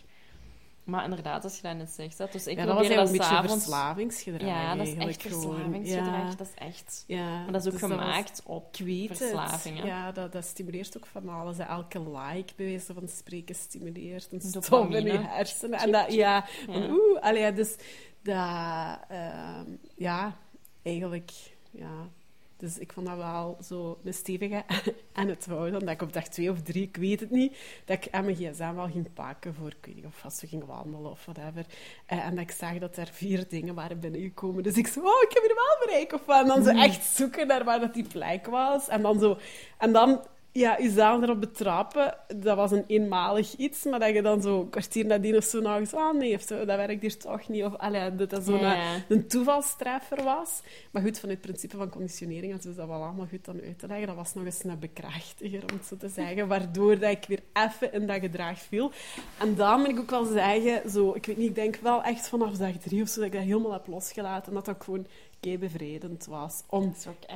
Maar 0.83 1.03
inderdaad, 1.03 1.43
als 1.43 1.55
je 1.55 1.61
dat 1.61 1.77
het 1.77 1.89
zicht 1.89 2.15
zet... 2.15 2.31
Dus 2.31 2.47
ik 2.47 2.57
ja, 2.57 2.65
dat 2.65 2.73
was 2.75 2.87
probeer 2.87 2.97
dat 2.97 3.09
een 3.11 3.17
beetje 3.17 3.47
verslavingsgedrag 3.47 4.47
Ja, 4.49 4.75
dat 4.75 4.87
is 4.87 4.95
echt 4.95 5.21
verslavingsgedrag. 5.21 6.31
Ja, 6.31 6.35
Dat 6.35 6.47
is 6.47 6.53
echt... 6.55 7.03
ja. 7.07 7.43
Maar 7.43 7.51
dat 7.51 7.61
is 7.61 7.73
ook 7.73 7.79
Dus 7.79 7.89
gemaakt 7.89 8.41
op 8.45 8.75
verslavingen. 9.07 9.85
Ja, 9.85 10.11
dat, 10.11 10.31
dat 10.31 10.45
stimuleert 10.45 10.97
ook 10.97 11.05
van 11.05 11.29
alles. 11.29 11.57
hè. 11.57 11.63
Elke 11.63 11.99
like, 11.99 12.53
bij 12.55 12.65
wijze 12.65 12.93
van 12.93 13.07
spreken, 13.07 13.55
stimuleert 13.55 14.31
een 14.31 14.51
Dopamine. 14.51 14.97
in 14.99 15.05
je 15.05 15.27
hersenen. 15.27 15.79
En 15.79 15.91
dat, 15.91 16.13
ja, 16.13 16.45
van 16.65 16.89
oeh, 16.91 17.19
allee, 17.21 17.53
dus 17.53 17.75
dat, 18.21 18.99
ehm, 19.07 19.65
ja, 19.95 20.37
eigenlijk, 20.83 21.31
ja. 21.71 22.09
Dus 22.57 22.77
ik 22.77 22.91
vond 22.93 23.07
dat 23.07 23.17
wel 23.17 23.57
zo 23.63 23.99
een 24.03 24.13
stevige 24.13 24.63
aan 25.13 25.27
het 25.27 25.45
houden. 25.45 25.79
Dat 25.79 25.89
ik 25.89 26.01
op 26.01 26.13
dag 26.13 26.27
twee 26.27 26.51
of 26.51 26.61
drie, 26.61 26.83
ik 26.83 26.97
weet 26.97 27.19
het 27.19 27.31
niet, 27.31 27.57
dat 27.85 28.05
ik 28.05 28.07
aan 28.11 28.25
mijn 28.25 28.35
gsm 28.35 28.73
wel 28.75 28.89
ging 28.89 29.13
pakken 29.13 29.53
voor, 29.53 29.67
ik 29.67 29.85
weet 29.85 29.95
niet 29.95 30.05
of 30.05 30.23
als 30.23 30.41
we 30.41 30.47
gingen 30.47 30.65
wandelen 30.65 31.11
of 31.11 31.25
whatever. 31.25 31.65
Eh, 32.05 32.25
en 32.25 32.35
dat 32.35 32.43
ik 32.43 32.51
zag 32.51 32.77
dat 32.77 32.97
er 32.97 33.09
vier 33.11 33.47
dingen 33.47 33.75
waren 33.75 33.99
binnengekomen. 33.99 34.63
Dus 34.63 34.77
ik 34.77 34.87
zo, 34.87 34.99
oh, 34.99 35.21
ik 35.29 35.33
heb 35.33 35.43
er 35.43 35.55
wel 35.55 35.85
bereik. 35.85 36.13
Of. 36.13 36.27
En 36.27 36.47
dan 36.47 36.63
zo 36.63 36.69
echt 36.69 37.03
zoeken 37.15 37.47
naar 37.47 37.63
waar 37.63 37.79
dat 37.79 37.93
die 37.93 38.07
plek 38.07 38.45
was. 38.45 38.87
En 38.87 39.01
dan 39.01 39.19
zo, 39.19 39.37
en 39.77 39.91
dan 39.91 40.21
ja, 40.57 40.77
jezelf 40.81 41.21
erop 41.21 41.39
betrappen, 41.39 42.17
dat 42.35 42.55
was 42.55 42.71
een 42.71 42.83
eenmalig 42.87 43.55
iets, 43.55 43.83
maar 43.83 43.99
dat 43.99 44.13
je 44.13 44.21
dan 44.21 44.41
zo 44.41 44.59
een 44.61 44.69
kwartier 44.69 45.05
nadien 45.05 45.35
of 45.37 45.43
zo 45.43 45.59
nog 45.61 45.77
eens, 45.77 45.93
oh 45.93 46.13
nee, 46.13 46.35
of 46.35 46.41
zo, 46.41 46.55
dat 46.65 46.77
werkt 46.77 47.01
hier 47.01 47.17
toch 47.17 47.47
niet. 47.47 47.63
Of 47.63 47.75
allee, 47.75 48.15
dat 48.15 48.29
dat 48.29 48.43
zo'n 48.43 48.59
Ja. 48.59 48.95
een 49.09 49.27
toevalstreffer 49.27 50.23
was. 50.23 50.61
Maar 50.91 51.01
goed, 51.01 51.19
vanuit 51.19 51.37
het 51.37 51.47
principe 51.47 51.77
van 51.77 51.89
conditionering, 51.89 52.61
zo 52.61 52.69
is 52.69 52.75
dat 52.75 52.87
wel 52.87 53.03
allemaal 53.03 53.27
goed 53.29 53.45
dan 53.45 53.59
uit 53.61 53.79
te 53.79 53.87
leggen, 53.87 54.07
dat 54.07 54.15
was 54.15 54.33
nog 54.33 54.45
eens 54.45 54.63
een 54.63 54.79
bekrachtiger, 54.79 55.61
om 55.71 55.77
het 55.77 55.85
zo 55.85 55.97
te 55.97 56.09
zeggen, 56.09 56.47
waardoor 56.47 56.99
dat 56.99 57.11
ik 57.11 57.25
weer 57.27 57.43
even 57.53 57.93
in 57.93 58.07
dat 58.07 58.19
gedrag 58.19 58.59
viel. 58.59 58.91
En 59.39 59.55
dan 59.55 59.79
moet 59.79 59.89
ik 59.89 59.99
ook 59.99 60.09
wel 60.09 60.25
zeggen, 60.25 60.89
zo, 60.89 61.13
ik 61.15 61.25
weet 61.25 61.37
niet, 61.37 61.49
ik 61.49 61.55
denk 61.55 61.75
wel 61.75 62.03
echt 62.03 62.27
vanaf 62.27 62.51
dag 62.57 62.71
drie 62.77 63.01
of 63.01 63.07
zo, 63.09 63.15
dat 63.19 63.25
ik 63.29 63.33
dat 63.35 63.41
helemaal 63.43 63.71
heb 63.73 63.87
losgelaten, 63.87 64.47
en 64.47 64.53
dat 64.53 64.65
dat 64.65 64.83
gewoon 64.83 65.07
kei 65.39 65.57
bevredigend 65.57 66.25
was, 66.25 66.63
om 66.69 66.93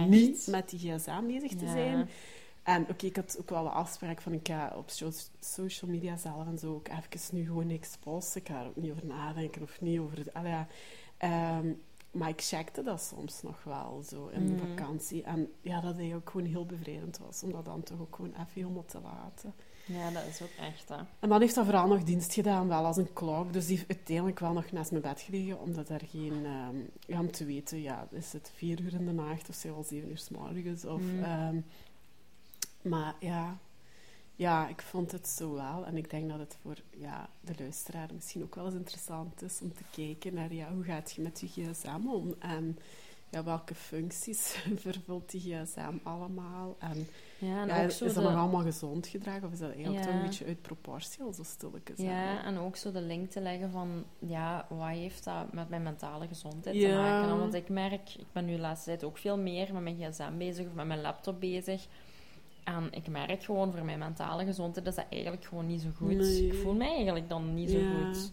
niet 0.07 0.47
met 0.49 0.69
die 0.69 0.79
gsm 0.79 1.25
bezig 1.27 1.51
te 1.55 1.65
Ja. 1.65 1.71
zijn. 1.71 2.09
En 2.63 2.85
oké, 2.89 3.05
ik 3.05 3.15
had 3.15 3.37
ook 3.39 3.49
wel 3.49 3.63
de 3.63 3.69
afspraak 3.69 4.21
van 4.21 4.33
ik 4.33 4.47
ga 4.47 4.73
op 4.77 4.89
so- 4.89 5.11
social 5.39 5.91
media 5.91 6.17
zelf 6.17 6.47
en 6.47 6.57
zo 6.57 6.73
ook 6.73 6.87
even 6.87 7.35
nu 7.35 7.45
gewoon 7.45 7.67
niks 7.67 7.97
posten. 7.97 8.41
Ik 8.41 8.47
ga 8.47 8.61
er 8.61 8.67
ook 8.67 8.75
niet 8.75 8.91
over 8.91 9.05
nadenken 9.05 9.61
of 9.61 9.81
niet 9.81 9.99
over... 9.99 10.17
Het, 10.17 10.33
allee, 10.33 10.51
ja. 10.51 10.67
Ehm, 11.17 11.71
maar 12.11 12.29
ik 12.29 12.41
checkte 12.41 12.83
dat 12.83 13.01
soms 13.01 13.41
nog 13.41 13.63
wel, 13.63 14.03
zo, 14.09 14.27
in 14.27 14.45
de 14.47 14.53
Mhm. 14.53 14.67
vakantie. 14.67 15.23
En 15.23 15.51
ja, 15.61 15.81
dat 15.81 15.95
hij 15.95 16.15
ook 16.15 16.29
gewoon 16.29 16.47
heel 16.47 16.65
bevredigend 16.65 17.17
was, 17.17 17.43
om 17.43 17.51
dat 17.51 17.65
dan 17.65 17.83
toch 17.83 17.99
ook 17.99 18.15
gewoon 18.15 18.31
even 18.33 18.45
helemaal 18.53 18.85
te 18.85 18.99
laten. 19.03 19.53
Ja, 19.85 20.11
dat 20.11 20.25
is 20.25 20.41
ook 20.41 20.49
echt, 20.59 20.89
hè. 20.89 20.95
En 21.19 21.29
dan 21.29 21.41
heeft 21.41 21.55
dat 21.55 21.65
vooral 21.65 21.87
nog 21.87 22.03
dienst 22.03 22.33
gedaan, 22.33 22.67
wel 22.67 22.85
als 22.85 22.97
een 22.97 23.13
klok. 23.13 23.53
Dus 23.53 23.65
die 23.67 23.75
heeft 23.77 23.89
uiteindelijk 23.89 24.39
wel 24.39 24.53
nog 24.53 24.71
naast 24.71 24.91
mijn 24.91 25.03
bed 25.03 25.21
gelegen, 25.21 25.59
omdat 25.59 25.89
er 25.89 26.01
geen... 26.09 26.45
ehm, 26.45 26.75
ja, 26.99 27.19
om 27.19 27.31
te 27.31 27.45
weten, 27.45 27.81
ja, 27.81 28.07
is 28.11 28.33
het 28.33 28.51
vier 28.55 28.81
uur 28.81 28.93
in 28.93 29.05
de 29.05 29.11
nacht 29.13 29.49
of 29.49 29.55
zelfs 29.55 29.87
zeven 29.87 30.09
uur 30.09 30.17
s 30.17 30.29
morgens? 30.29 30.85
Of, 30.85 31.01
Mm. 31.01 31.23
ehm, 31.23 31.59
maar 32.81 33.15
ja, 33.19 33.57
ja, 34.35 34.67
ik 34.67 34.81
vond 34.81 35.11
het 35.11 35.27
zo 35.27 35.53
wel. 35.53 35.85
En 35.85 35.97
ik 35.97 36.09
denk 36.09 36.29
dat 36.29 36.39
het 36.39 36.57
voor 36.61 36.77
ja, 36.97 37.29
de 37.41 37.53
luisteraar 37.59 38.09
misschien 38.13 38.43
ook 38.43 38.55
wel 38.55 38.65
eens 38.65 38.73
interessant 38.73 39.41
is 39.41 39.59
om 39.61 39.73
te 39.73 39.83
kijken 39.91 40.33
naar 40.33 40.53
ja, 40.53 40.73
hoe 40.73 40.83
gaat 40.83 41.11
je 41.11 41.21
met 41.21 41.39
je 41.39 41.47
gsm 41.47 42.07
om? 42.07 42.35
En 42.39 42.77
ja, 43.29 43.43
welke 43.43 43.75
functies 43.75 44.57
vervult 44.75 45.31
die 45.31 45.41
gsm 45.41 45.93
allemaal? 46.03 46.75
En 46.79 47.07
Ja, 47.37 47.61
en 47.61 47.67
ja, 47.67 47.75
is 47.75 47.97
dat 47.97 48.13
de... 48.13 48.21
nog 48.21 48.35
allemaal 48.35 48.61
gezond 48.61 49.07
gedrag? 49.07 49.43
Of 49.43 49.51
is 49.51 49.59
dat 49.59 49.71
eigenlijk 49.71 50.03
toch 50.03 50.13
een 50.13 50.21
beetje 50.21 50.45
uit 50.45 50.61
proportie 50.61 51.23
al 51.23 51.33
zo 51.33 51.43
stilletjes? 51.43 51.99
Ja, 51.99 52.43
en 52.43 52.57
ook 52.57 52.75
zo 52.75 52.91
de 52.91 53.01
link 53.01 53.31
te 53.31 53.39
leggen 53.39 53.71
van, 53.71 54.03
ja, 54.19 54.65
wat 54.69 54.87
heeft 54.87 55.23
dat 55.23 55.53
met 55.53 55.69
mijn 55.69 55.83
mentale 55.83 56.27
gezondheid 56.27 56.79
te 56.79 56.87
maken? 56.87 57.37
Want 57.37 57.53
ik 57.53 57.69
merk, 57.69 58.09
ik 58.09 58.31
ben 58.31 58.45
nu 58.45 58.55
de 58.55 58.61
laatste 58.61 58.89
tijd 58.89 59.03
ook 59.03 59.17
veel 59.17 59.37
meer 59.37 59.73
met 59.73 59.81
mijn 59.81 59.97
gsm 59.99 60.37
bezig 60.37 60.67
of 60.67 60.73
met 60.73 60.87
mijn 60.87 61.01
laptop 61.01 61.39
bezig. 61.39 61.87
En 62.63 62.87
ik 62.91 63.07
merk 63.07 63.43
gewoon, 63.43 63.71
voor 63.71 63.85
mijn 63.85 63.99
mentale 63.99 64.45
gezondheid 64.45 64.87
is 64.87 64.95
dat 64.95 65.05
eigenlijk 65.09 65.45
gewoon 65.45 65.67
niet 65.67 65.81
zo 65.81 65.87
goed. 65.97 66.15
Nee. 66.17 66.45
Ik 66.47 66.53
voel 66.53 66.73
mij 66.73 66.93
eigenlijk 66.95 67.29
dan 67.29 67.53
niet 67.53 67.69
zo 67.69 67.77
Ja. 67.77 67.89
goed. 68.03 68.31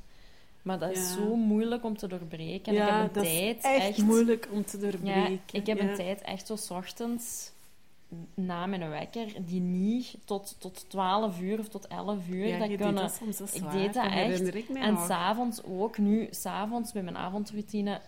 Maar 0.62 0.78
dat 0.78 0.90
is 0.90 0.98
Ja. 0.98 1.14
zo 1.14 1.36
moeilijk 1.36 1.84
om 1.84 1.96
te 1.96 2.06
doorbreken. 2.06 2.66
En 2.66 2.74
ja, 2.74 2.86
ik 2.86 2.92
heb 2.92 3.06
een 3.06 3.12
dat 3.12 3.24
tijd 3.24 3.56
is 3.56 3.62
echt, 3.62 3.98
moeilijk 4.02 4.48
om 4.52 4.64
te 4.64 4.78
doorbreken. 4.78 5.40
ik 5.52 5.66
heb 5.66 5.80
een 5.80 5.94
tijd 5.94 6.20
echt 6.22 6.46
zo 6.46 6.74
ochtends 6.74 7.52
na 8.34 8.66
mijn 8.66 8.88
wekker, 8.90 9.32
die 9.46 9.60
niet 9.60 10.16
tot, 10.24 10.56
tot 10.58 10.84
12 10.88 11.40
uur 11.40 11.58
of 11.58 11.68
tot 11.68 11.86
11 11.86 12.28
uur. 12.28 12.46
Ja, 12.46 12.58
dat 12.58 12.68
kunnen, 12.68 12.94
deed 12.94 12.96
dat 13.02 13.20
soms, 13.36 13.52
ik 13.52 13.70
deed 13.70 13.94
dat 13.94 14.04
echt. 14.04 14.14
herinner 14.14 14.56
ik 14.56 14.68
mij 14.68 14.82
en 14.82 14.96
s'avonds 14.96 15.62
ook. 15.64 15.98
Nu, 15.98 16.26
s'avonds 16.30 16.92
bij 16.92 17.02
mijn 17.02 17.16
avondroutine 17.16 18.00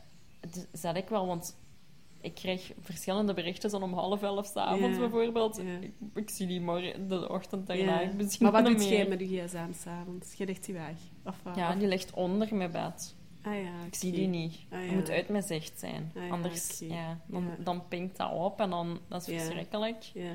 zet 0.72 0.96
ik 0.96 1.08
wel, 1.08 1.26
want 1.26 1.56
ik 2.20 2.34
krijg 2.34 2.72
verschillende 2.80 3.34
berichten 3.34 3.70
dan 3.70 3.82
om 3.82 3.92
half 3.92 4.22
elf 4.22 4.46
s'avonds 4.46 4.94
Ja, 4.96 4.98
bijvoorbeeld. 4.98 5.58
Ik, 5.58 5.92
ik 6.14 6.30
zie 6.30 6.46
die 6.46 6.60
morgen, 6.60 7.08
de 7.08 7.28
ochtend 7.28 7.66
daarna. 7.66 8.10
Misschien 8.16 8.50
Maar 8.52 8.62
wat 8.62 8.70
doet 8.72 8.88
jij 8.88 9.08
met 9.08 9.20
je 9.20 9.26
gsm 9.26 9.72
s'avonds? 9.72 10.34
Je 10.34 10.46
legt 10.46 10.64
die 10.64 10.74
weg? 10.74 10.96
Of, 11.24 11.36
wat? 11.42 11.56
Ja, 11.56 11.72
Of- 11.72 11.78
die 11.78 11.88
ligt 11.88 12.12
onder 12.12 12.54
mijn 12.54 12.70
bed. 12.72 13.14
Ah 13.42 13.54
ja, 13.54 13.84
Ik 13.86 13.94
zie 13.94 14.12
die 14.12 14.26
niet. 14.26 14.56
Ah, 14.70 14.80
Die 14.80 14.92
moet 14.92 15.10
uit 15.10 15.28
mijn 15.28 15.42
zicht 15.42 15.78
zijn. 15.78 16.12
Ah, 16.16 16.22
ja, 16.26 16.30
Anders, 16.30 16.78
ja, 16.78 17.18
dan, 17.26 17.50
dan 17.58 17.88
pinkt 17.88 18.16
dat 18.16 18.32
op 18.32 18.60
en 18.60 18.70
dan, 18.70 18.98
dat 19.08 19.28
is 19.28 19.34
verschrikkelijk. 19.34 20.02
Ja. 20.14 20.32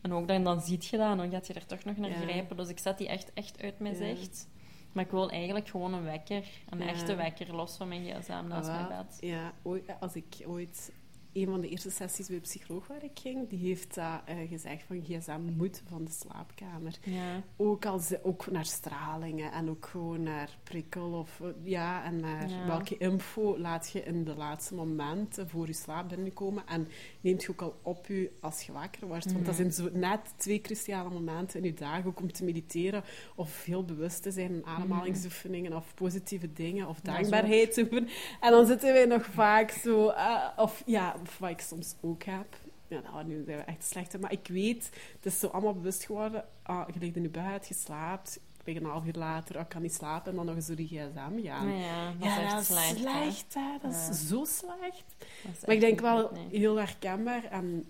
En 0.00 0.12
ook 0.12 0.28
dan, 0.28 0.44
dan 0.44 0.60
ziet 0.60 0.84
je 0.86 0.96
dat 0.96 1.10
en 1.10 1.16
dan 1.16 1.30
gaat 1.30 1.46
je 1.46 1.52
er 1.52 1.66
toch 1.66 1.84
nog 1.84 1.96
naar 1.96 2.10
grijpen. 2.10 2.56
Dus 2.56 2.68
ik 2.68 2.78
zet 2.78 2.98
die 2.98 3.08
echt, 3.08 3.32
echt 3.32 3.62
uit 3.62 3.78
mijn 3.78 3.94
zicht. 3.96 4.48
Maar 4.92 5.04
ik 5.04 5.10
wil 5.10 5.30
eigenlijk 5.30 5.68
gewoon 5.68 5.94
een 5.94 6.04
wekker, 6.04 6.44
een 6.68 6.80
echte 6.80 7.14
wekker, 7.14 7.54
los 7.54 7.76
van 7.76 7.88
mijn 7.88 8.04
gsm 8.04 8.44
naast 8.48 8.68
Ah, 8.68 8.88
mijn 8.88 9.06
bed. 9.06 9.18
Ja, 9.20 9.52
als 10.00 10.14
ik 10.14 10.24
ooit... 10.46 10.92
Een 11.34 11.46
van 11.46 11.60
de 11.60 11.68
eerste 11.68 11.90
sessies 11.90 12.26
bij 12.26 12.36
de 12.36 12.42
psycholoog 12.42 12.86
waar 12.86 13.04
ik 13.04 13.18
ging, 13.20 13.48
die 13.48 13.58
heeft 13.58 13.94
dat 13.94 14.20
eh, 14.24 14.36
gezegd 14.48 14.82
van 14.86 15.02
gsm 15.04 15.40
moet 15.56 15.82
van 15.88 16.04
de 16.04 16.10
slaapkamer. 16.10 16.94
Ja. 17.04 17.42
Ook, 17.56 17.86
als, 17.86 18.12
ook 18.22 18.50
naar 18.50 18.64
stralingen 18.64 19.52
en 19.52 19.70
ook 19.70 19.86
gewoon 19.86 20.22
naar 20.22 20.56
prikkel 20.62 21.12
of 21.12 21.40
eh, 21.40 21.46
ja, 21.62 22.04
en 22.04 22.20
naar 22.20 22.48
Ja. 22.48 22.66
welke 22.66 22.96
info 22.96 23.58
laat 23.58 23.90
je 23.90 24.02
in 24.02 24.24
de 24.24 24.34
laatste 24.34 24.74
momenten 24.74 25.48
voor 25.48 25.66
je 25.66 25.72
slaap 25.72 26.08
binnenkomen 26.08 26.66
en 26.66 26.88
neemt 27.20 27.42
je 27.42 27.50
ook 27.50 27.60
al 27.62 27.78
op 27.82 28.06
je 28.06 28.30
als 28.40 28.62
je 28.62 28.72
wakker 28.72 29.06
wordt. 29.06 29.32
Want 29.32 29.46
dat 29.46 29.54
zijn 29.54 29.72
zo 29.72 29.88
net 29.92 30.20
twee 30.36 30.60
cruciale 30.60 31.10
momenten 31.10 31.58
in 31.60 31.66
je 31.66 31.74
dag, 31.74 32.06
ook 32.06 32.20
om 32.20 32.32
te 32.32 32.44
mediteren 32.44 33.04
of 33.34 33.64
heel 33.64 33.84
bewust 33.84 34.22
te 34.22 34.30
zijn 34.30 34.50
in 34.54 34.64
ademhalingsoefeningen 34.66 35.72
of 35.76 35.94
positieve 35.94 36.52
dingen 36.52 36.88
of 36.88 36.98
Ja, 37.02 37.10
zo. 37.12 37.16
dankbaarheid 37.16 37.72
te 37.74 37.88
doen. 37.88 38.08
En 38.40 38.50
dan 38.50 38.66
zitten 38.66 38.92
wij 38.92 39.04
nog 39.06 39.24
vaak 39.26 39.70
zo, 39.70 40.08
eh, 40.08 40.48
of 40.56 40.82
ja, 40.86 41.16
of 41.26 41.38
wat 41.38 41.50
ik 41.50 41.60
soms 41.60 41.94
ook 42.00 42.22
heb. 42.22 42.46
Ja, 42.88 43.00
nou, 43.00 43.24
nu 43.24 43.42
zijn 43.46 43.58
we 43.58 43.62
echt 43.64 43.84
slechter. 43.84 44.20
Maar 44.20 44.32
ik 44.32 44.46
weet, 44.48 44.90
het 45.16 45.26
is 45.26 45.38
zo 45.38 45.46
allemaal 45.46 45.74
bewust 45.74 46.04
geworden. 46.04 46.44
Ah, 46.62 46.88
je 46.92 47.00
ligt 47.00 47.16
in 47.16 47.22
je 47.22 47.28
bed, 47.28 47.68
je 47.68 47.74
slaapt. 47.74 48.40
Ik 48.64 48.76
een 48.76 48.84
half 48.84 49.04
uur 49.06 49.12
later, 49.14 49.54
oh, 49.56 49.60
ik 49.62 49.68
kan 49.68 49.82
niet 49.82 49.94
slapen. 49.94 50.30
En 50.30 50.36
dan 50.36 50.46
nog 50.46 50.54
eens 50.54 50.66
door 50.66 50.76
die 50.76 50.86
gsm 50.88 51.42
gaan. 51.42 51.42
Ja, 51.42 52.12
dat 52.18 52.28
ja, 52.28 52.36
is 52.36 52.42
echt 52.42 52.50
dat 52.52 52.60
is 52.60 52.66
slecht. 52.66 52.88
hè. 52.90 52.96
slecht, 52.96 53.54
hè. 53.54 53.78
Dat 53.82 53.92
Ja. 53.92 54.08
is 54.10 54.28
zo 54.28 54.44
slecht. 54.44 55.04
Is 55.52 55.66
Maar 55.66 55.74
ik 55.74 55.80
denk 55.80 56.00
wel 56.00 56.30
nee. 56.32 56.60
heel 56.60 56.76
herkenbaar. 56.76 57.44
En, 57.44 57.84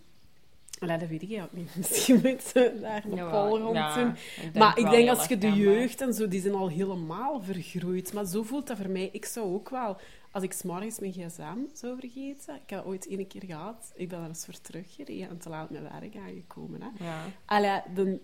Allee, 0.84 0.98
dat 0.98 1.08
weet 1.08 1.22
ik 1.22 1.42
ook 1.42 1.52
niet. 1.52 1.76
Misschien 1.88 2.14
moet 2.14 2.50
je 2.52 2.78
daar 2.80 3.04
een 3.04 3.14
Jawel, 3.14 3.48
poll 3.48 3.60
rond 3.60 3.76
ja, 3.76 3.94
doen. 3.94 4.14
ik 4.42 4.54
Maar 4.54 4.78
ik 4.78 4.90
denk 4.90 5.08
als 5.08 5.26
je 5.26 5.38
de 5.38 5.52
jeugd 5.52 6.00
en 6.00 6.14
zo, 6.14 6.28
die 6.28 6.40
zijn 6.40 6.54
al 6.54 6.68
helemaal 6.68 7.42
vergroeid. 7.42 8.12
Maar 8.12 8.24
zo 8.24 8.42
voelt 8.42 8.66
dat 8.66 8.76
voor 8.76 8.90
mij. 8.90 9.08
Ik 9.12 9.24
zou 9.24 9.54
ook 9.54 9.68
wel, 9.68 9.96
als 10.30 10.42
ik 10.42 10.52
s'morgens 10.52 10.98
mijn 10.98 11.12
gsm 11.12 11.58
zou 11.72 11.98
vergeten, 12.00 12.54
ik 12.54 12.70
heb 12.70 12.84
ooit 12.84 13.08
één 13.08 13.26
keer 13.26 13.44
gehad, 13.44 13.92
ik 13.94 14.08
ben 14.08 14.20
er 14.20 14.28
eens 14.28 14.44
voor 14.44 14.60
teruggereden 14.60 15.28
en 15.28 15.38
te 15.38 15.48
laat 15.48 15.70
met 15.70 15.82
werk 15.82 16.16
aangekomen. 16.16 16.82
Hè. 16.82 17.04
Ja. 17.04 17.24
Allee, 17.44 17.80
dan, 17.94 18.18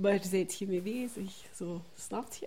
waar 0.00 0.24
zijt 0.24 0.58
je 0.58 0.66
mee 0.66 0.80
bezig? 0.82 1.44
Zo, 1.54 1.82
snap 1.94 2.32
je? 2.32 2.46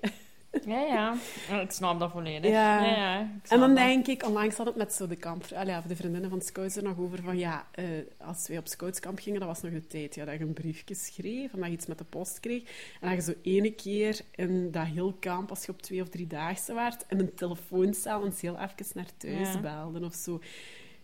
Ja, 0.74 0.80
ja. 0.82 1.16
Ja, 1.50 1.62
Ik 1.62 1.72
snap 1.72 2.00
dat 2.00 2.12
volledig. 2.12 2.52
Ja. 2.52 2.84
Ja, 2.86 2.96
ja, 2.96 3.20
En 3.48 3.60
dan 3.60 3.76
dat. 3.76 3.78
denk 3.78 4.08
ik, 4.08 4.26
onlangs 4.26 4.56
had 4.58 4.66
het 4.66 4.76
met 4.76 4.94
zo 4.94 5.08
de 5.08 5.16
kamp, 5.16 5.42
of 5.44 5.84
de 5.88 5.96
vriendinnen 5.96 6.30
van 6.30 6.42
Scouts 6.42 6.76
er 6.76 6.84
nog 6.84 6.98
over 7.00 7.22
van, 7.24 7.38
ja, 7.38 7.68
eh, 7.72 7.86
als 8.18 8.48
wij 8.48 8.58
op 8.58 8.68
Scoutskamp 8.68 9.20
gingen, 9.20 9.40
dat 9.40 9.50
was 9.50 9.62
nog 9.62 9.72
de 9.72 9.88
tijd 9.88 10.16
ja, 10.16 10.26
dat 10.26 10.38
je 10.38 10.44
een 10.44 10.54
briefje 10.54 10.96
schreef 10.96 11.54
en 11.54 11.60
dat 11.60 11.68
je 11.68 11.74
iets 11.74 11.86
met 11.86 11.98
de 11.98 12.04
post 12.04 12.40
kreeg. 12.40 12.64
En 13.02 13.10
dat 13.16 13.26
je 13.26 13.32
zo 13.32 13.38
ene 13.42 13.72
keer 13.72 14.20
in 14.36 14.72
dat 14.72 14.86
heel 14.86 15.14
kamp, 15.20 15.50
als 15.50 15.66
je 15.66 15.72
op 15.72 15.82
twee 15.82 16.02
of 16.02 16.10
drie 16.10 16.28
daagse 16.28 16.74
werd, 16.74 17.06
in 17.10 17.20
een 17.20 17.34
telefooncel 17.36 18.26
eens 18.26 18.42
heel 18.42 18.58
even 18.60 18.86
naar 18.94 19.10
thuis 19.18 19.54
Ja. 19.54 19.60
belden 19.60 20.04
of 20.04 20.14
zo. 20.14 20.40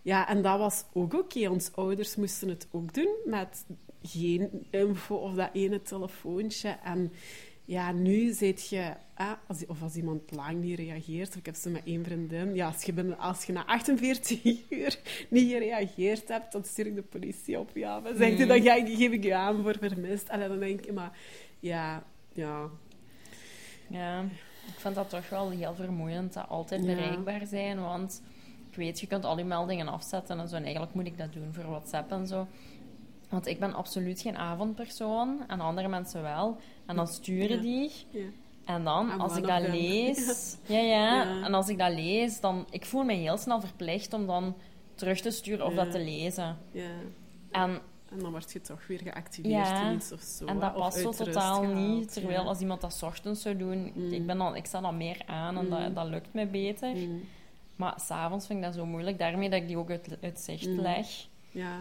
Ja, 0.01 0.27
en 0.27 0.41
dat 0.41 0.57
was 0.59 0.83
ook 0.93 1.13
oké. 1.13 1.49
Ons 1.49 1.71
ouders 1.75 2.15
moesten 2.15 2.49
het 2.49 2.67
ook 2.71 2.93
doen 2.93 3.15
met 3.25 3.65
geen 4.01 4.67
info 4.69 5.15
of 5.15 5.33
dat 5.33 5.49
ene 5.53 5.81
telefoontje. 5.81 6.69
En 6.83 7.11
ja, 7.65 7.91
nu 7.91 8.31
zit 8.33 8.67
je... 8.69 8.93
ah, 9.15 9.31
als, 9.47 9.65
of 9.65 9.81
als 9.81 9.95
iemand 9.95 10.31
lang 10.31 10.61
niet 10.61 10.79
reageert, 10.79 11.29
of 11.29 11.35
ik 11.35 11.45
heb 11.45 11.55
zo 11.55 11.69
met 11.69 11.81
één 11.85 12.03
vriendin... 12.03 12.55
Ja, 12.55 12.67
als 12.67 12.83
je, 12.83 12.93
binnen, 12.93 13.17
als 13.17 13.43
je 13.45 13.53
na 13.53 13.65
48 13.65 14.43
uur 14.69 14.99
niet 15.29 15.51
gereageerd 15.51 16.27
hebt, 16.27 16.51
dan 16.51 16.63
stuur 16.63 16.85
ik 16.85 16.95
de 16.95 17.01
politie 17.01 17.59
op. 17.59 17.69
Ja, 17.73 17.99
dan 17.99 18.15
zegt 18.17 18.37
hij, 18.37 18.41
Mm. 18.43 18.47
dan 18.47 18.61
ga 18.61 18.73
ik, 18.73 18.87
geef 18.97 19.11
ik 19.11 19.23
je 19.23 19.35
aan 19.35 19.61
voor 19.63 19.75
vermist. 19.79 20.27
En 20.27 20.39
dan 20.39 20.59
denk 20.59 20.81
ik, 20.81 20.93
maar... 20.93 21.17
Ja, 21.59 22.03
ja... 22.33 22.69
Ja, 23.89 24.21
ik 24.67 24.79
vind 24.79 24.95
dat 24.95 25.09
toch 25.09 25.29
wel 25.29 25.49
heel 25.49 25.75
vermoeiend, 25.75 26.33
dat 26.33 26.47
altijd 26.49 26.83
Ja. 26.85 26.95
bereikbaar 26.95 27.45
zijn, 27.47 27.81
want 27.81 28.21
ik 28.69 28.75
weet, 28.75 28.99
je 28.99 29.07
kunt 29.07 29.25
al 29.25 29.35
die 29.35 29.45
meldingen 29.45 29.87
afzetten 29.87 30.39
en 30.39 30.47
zo, 30.47 30.55
en 30.55 30.63
eigenlijk 30.63 30.93
moet 30.93 31.05
ik 31.05 31.17
dat 31.17 31.33
doen 31.33 31.53
voor 31.53 31.63
WhatsApp 31.65 32.11
en 32.11 32.27
zo. 32.27 32.47
Want 33.33 33.47
ik 33.47 33.59
ben 33.59 33.73
absoluut 33.73 34.21
geen 34.21 34.37
avondpersoon, 34.37 35.43
en 35.47 35.59
andere 35.59 35.87
mensen 35.87 36.21
wel. 36.21 36.57
En 36.85 36.95
dan 36.95 37.07
sturen 37.07 37.61
die, 37.61 37.91
ja. 38.09 38.19
en 38.65 38.83
dan, 38.83 39.09
I'm 39.11 39.19
als 39.21 39.37
ik 39.37 39.47
dat 39.47 39.67
lees... 39.79 40.57
Ja, 40.65 40.79
ja, 40.79 41.43
en 41.43 41.53
als 41.53 41.67
ik 41.69 41.77
dat 41.77 41.93
lees, 41.93 42.39
dan... 42.39 42.65
Ik 42.69 42.85
voel 42.85 43.03
me 43.03 43.13
heel 43.13 43.37
snel 43.37 43.59
verplicht 43.61 44.13
om 44.13 44.27
dan 44.27 44.55
terug 44.95 45.19
te 45.21 45.31
sturen 45.31 45.65
of 45.65 45.73
dat 45.73 45.91
te 45.91 45.99
lezen. 46.03 46.57
ja. 46.71 46.89
En 47.51 47.79
En 48.09 48.19
dan 48.19 48.31
word 48.31 48.51
je 48.51 48.61
toch 48.61 48.87
weer 48.87 48.99
geactiveerd 48.99 49.53
Ja, 49.67 49.89
in 49.89 49.95
iets 49.95 50.11
of 50.11 50.21
zo. 50.21 50.45
En 50.45 50.59
dat 50.59 50.73
past 50.75 50.97
zo 50.99 51.11
totaal 51.11 51.59
gehaald, 51.59 51.75
niet. 51.75 52.13
Terwijl 52.13 52.41
ja. 52.41 52.47
als 52.47 52.59
iemand 52.59 52.81
dat 52.81 52.93
's 52.93 53.01
ochtends 53.01 53.41
zou 53.41 53.57
doen, 53.57 53.91
Mm. 53.95 54.11
ik, 54.11 54.25
ben 54.25 54.37
dan, 54.37 54.55
ik 54.55 54.65
sta 54.65 54.81
dan 54.81 54.97
meer 54.97 55.21
aan 55.25 55.57
en 55.57 55.63
Mm. 55.63 55.69
dat, 55.69 55.95
dat 55.95 56.07
lukt 56.07 56.33
me 56.33 56.45
beter. 56.47 56.95
Mm. 56.95 57.21
Maar 57.75 57.93
s'avonds 57.99 58.45
vind 58.47 58.59
ik 58.59 58.65
dat 58.65 58.73
zo 58.75 58.85
moeilijk. 58.85 59.19
Daarmee 59.19 59.49
dat 59.49 59.59
ik 59.61 59.67
die 59.67 59.77
ook 59.77 59.89
uit, 59.89 60.17
uit 60.21 60.39
zicht 60.39 60.67
Mm. 60.67 60.79
leg. 60.79 61.07
Ja, 61.51 61.75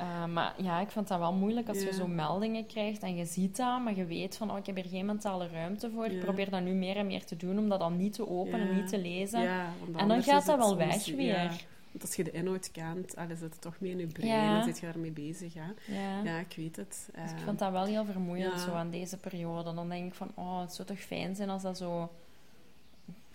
Uh, 0.00 0.24
maar 0.26 0.54
ja, 0.62 0.80
ik 0.80 0.90
vind 0.90 1.08
dat 1.08 1.18
wel 1.18 1.32
moeilijk 1.32 1.68
als 1.68 1.78
Ja. 1.80 1.84
je 1.86 1.92
zo 1.92 2.06
meldingen 2.06 2.66
krijgt 2.66 3.02
en 3.02 3.16
je 3.16 3.24
ziet 3.24 3.56
dat, 3.56 3.80
maar 3.82 3.94
je 3.96 4.04
weet 4.04 4.36
van, 4.36 4.50
oh, 4.50 4.58
ik 4.58 4.66
heb 4.66 4.74
hier 4.76 4.84
geen 4.88 5.06
mentale 5.06 5.48
ruimte 5.48 5.90
voor. 5.90 6.06
Ik 6.06 6.20
probeer 6.20 6.50
dat 6.50 6.62
nu 6.62 6.72
meer 6.72 6.96
en 6.96 7.06
meer 7.06 7.24
te 7.24 7.36
doen, 7.36 7.58
om 7.58 7.68
dat 7.68 7.78
dan 7.78 7.96
niet 7.96 8.12
te 8.12 8.28
openen, 8.28 8.74
niet 8.74 8.88
te 8.88 8.98
lezen. 8.98 9.48
en 9.96 10.08
dan 10.08 10.22
gaat 10.22 10.46
dat 10.46 10.58
wel 10.58 10.76
weg 10.76 11.06
weer. 11.06 11.68
Want 11.92 12.02
als 12.02 12.14
je 12.16 12.24
de 12.24 12.30
inhoud 12.30 12.70
kent, 12.70 13.16
ah, 13.16 13.28
dan 13.28 13.36
zit 13.36 13.50
het 13.52 13.60
toch 13.60 13.80
mee 13.80 13.90
in 13.90 13.98
je 13.98 14.06
brein. 14.06 14.28
Ja. 14.32 14.54
Dan 14.54 14.64
zit 14.64 14.78
je 14.78 14.86
daarmee 14.86 15.10
bezig. 15.10 15.54
Hè? 15.54 15.94
Ja. 15.94 16.22
Ja, 16.24 16.38
ik 16.38 16.54
weet 16.56 16.76
het. 16.76 17.08
Dus 17.14 17.30
ik 17.30 17.36
Eh, 17.38 17.44
vind 17.44 17.58
dat 17.58 17.72
wel 17.72 17.84
heel 17.84 18.04
vermoeiend 18.04 18.52
Ja. 18.52 18.58
zo 18.58 18.72
aan 18.72 18.90
deze 18.90 19.16
periode. 19.16 19.74
Dan 19.74 19.88
denk 19.88 20.06
ik 20.06 20.14
van, 20.14 20.30
oh, 20.34 20.60
het 20.60 20.74
zou 20.74 20.88
toch 20.88 20.98
fijn 21.00 21.36
zijn 21.36 21.48
als 21.50 21.62
dat 21.62 21.76
zo 21.76 22.10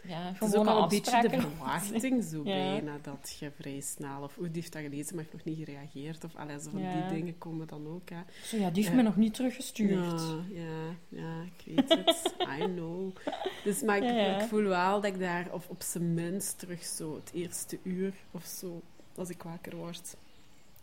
ja, 0.08 0.32
Het 0.34 0.42
is 0.50 0.56
ook 0.56 0.66
al 0.68 0.84
een 0.84 0.90
beetje 0.90 1.22
de 1.22 1.30
verwachting 1.30 2.24
zo 2.24 2.44
bijna 2.62 2.98
dat 3.02 3.36
je 3.40 3.52
vrij 3.60 3.80
snel... 3.82 4.22
Of 4.22 4.36
hoe 4.36 4.52
die 4.52 4.62
heeft 4.62 4.74
dat 4.74 4.82
gelezen, 4.82 5.16
maar 5.16 5.24
heeft 5.24 5.46
nog 5.46 5.56
niet 5.56 5.66
gereageerd. 5.66 6.24
Of 6.24 6.36
allee, 6.36 6.60
zo 6.60 6.70
van 6.70 6.80
die 6.80 7.08
dingen 7.20 7.38
komen 7.38 7.68
dan 7.68 7.88
ook. 7.88 8.10
Hè. 8.10 8.22
Zo, 8.44 8.58
ja, 8.58 8.70
die 8.70 8.84
heeft 8.84 8.96
Ja. 8.96 9.02
me 9.02 9.02
nog 9.02 9.16
niet 9.16 9.34
teruggestuurd. 9.34 10.22
Ja, 10.22 10.62
ja, 10.62 10.96
ja, 11.10 11.42
ik 11.58 11.76
weet 11.76 11.90
het. 12.06 12.34
I 12.60 12.64
know. 12.64 13.16
Dus, 13.64 13.82
maar 13.82 13.98
ik, 13.98 14.42
voel 14.48 14.64
wel 14.64 15.02
dat 15.02 15.14
ik 15.14 15.20
daar 15.20 15.48
op, 15.52 15.64
op 15.68 15.82
zijn 15.82 16.14
minst 16.14 16.60
terug 16.60 16.84
zo 16.84 17.16
het 17.16 17.32
eerste 17.34 17.80
uur 17.84 18.14
of 18.32 18.46
zo, 18.46 18.82
als 19.16 19.30
ik 19.30 19.44
wakker 19.44 19.76
word, 19.76 20.16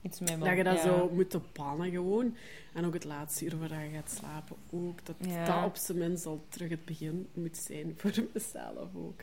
Iets 0.03 0.21
mee 0.21 0.39
dat 0.39 0.57
je 0.57 0.65
dat 0.65 0.77
ja. 0.77 0.83
zo 0.83 1.11
moet 1.13 1.53
pannen 1.53 1.91
gewoon. 1.91 2.37
En 2.75 2.85
ook 2.85 2.95
het 2.95 3.05
laatste 3.05 3.45
uur 3.45 3.51
voordat 3.51 3.79
je 3.81 3.89
gaat 3.95 4.11
slapen 4.11 4.57
ook. 4.71 5.07
Dat 5.07 5.17
Ja. 5.19 5.45
dat 5.45 5.65
op 5.65 5.77
zijn 5.77 5.99
minst 5.99 6.27
al 6.27 6.45
terug 6.49 6.69
het 6.71 6.85
begin 6.85 7.29
moet 7.35 7.57
zijn 7.57 7.95
voor 7.99 8.13
mezelf 8.33 8.89
ook. 8.95 9.21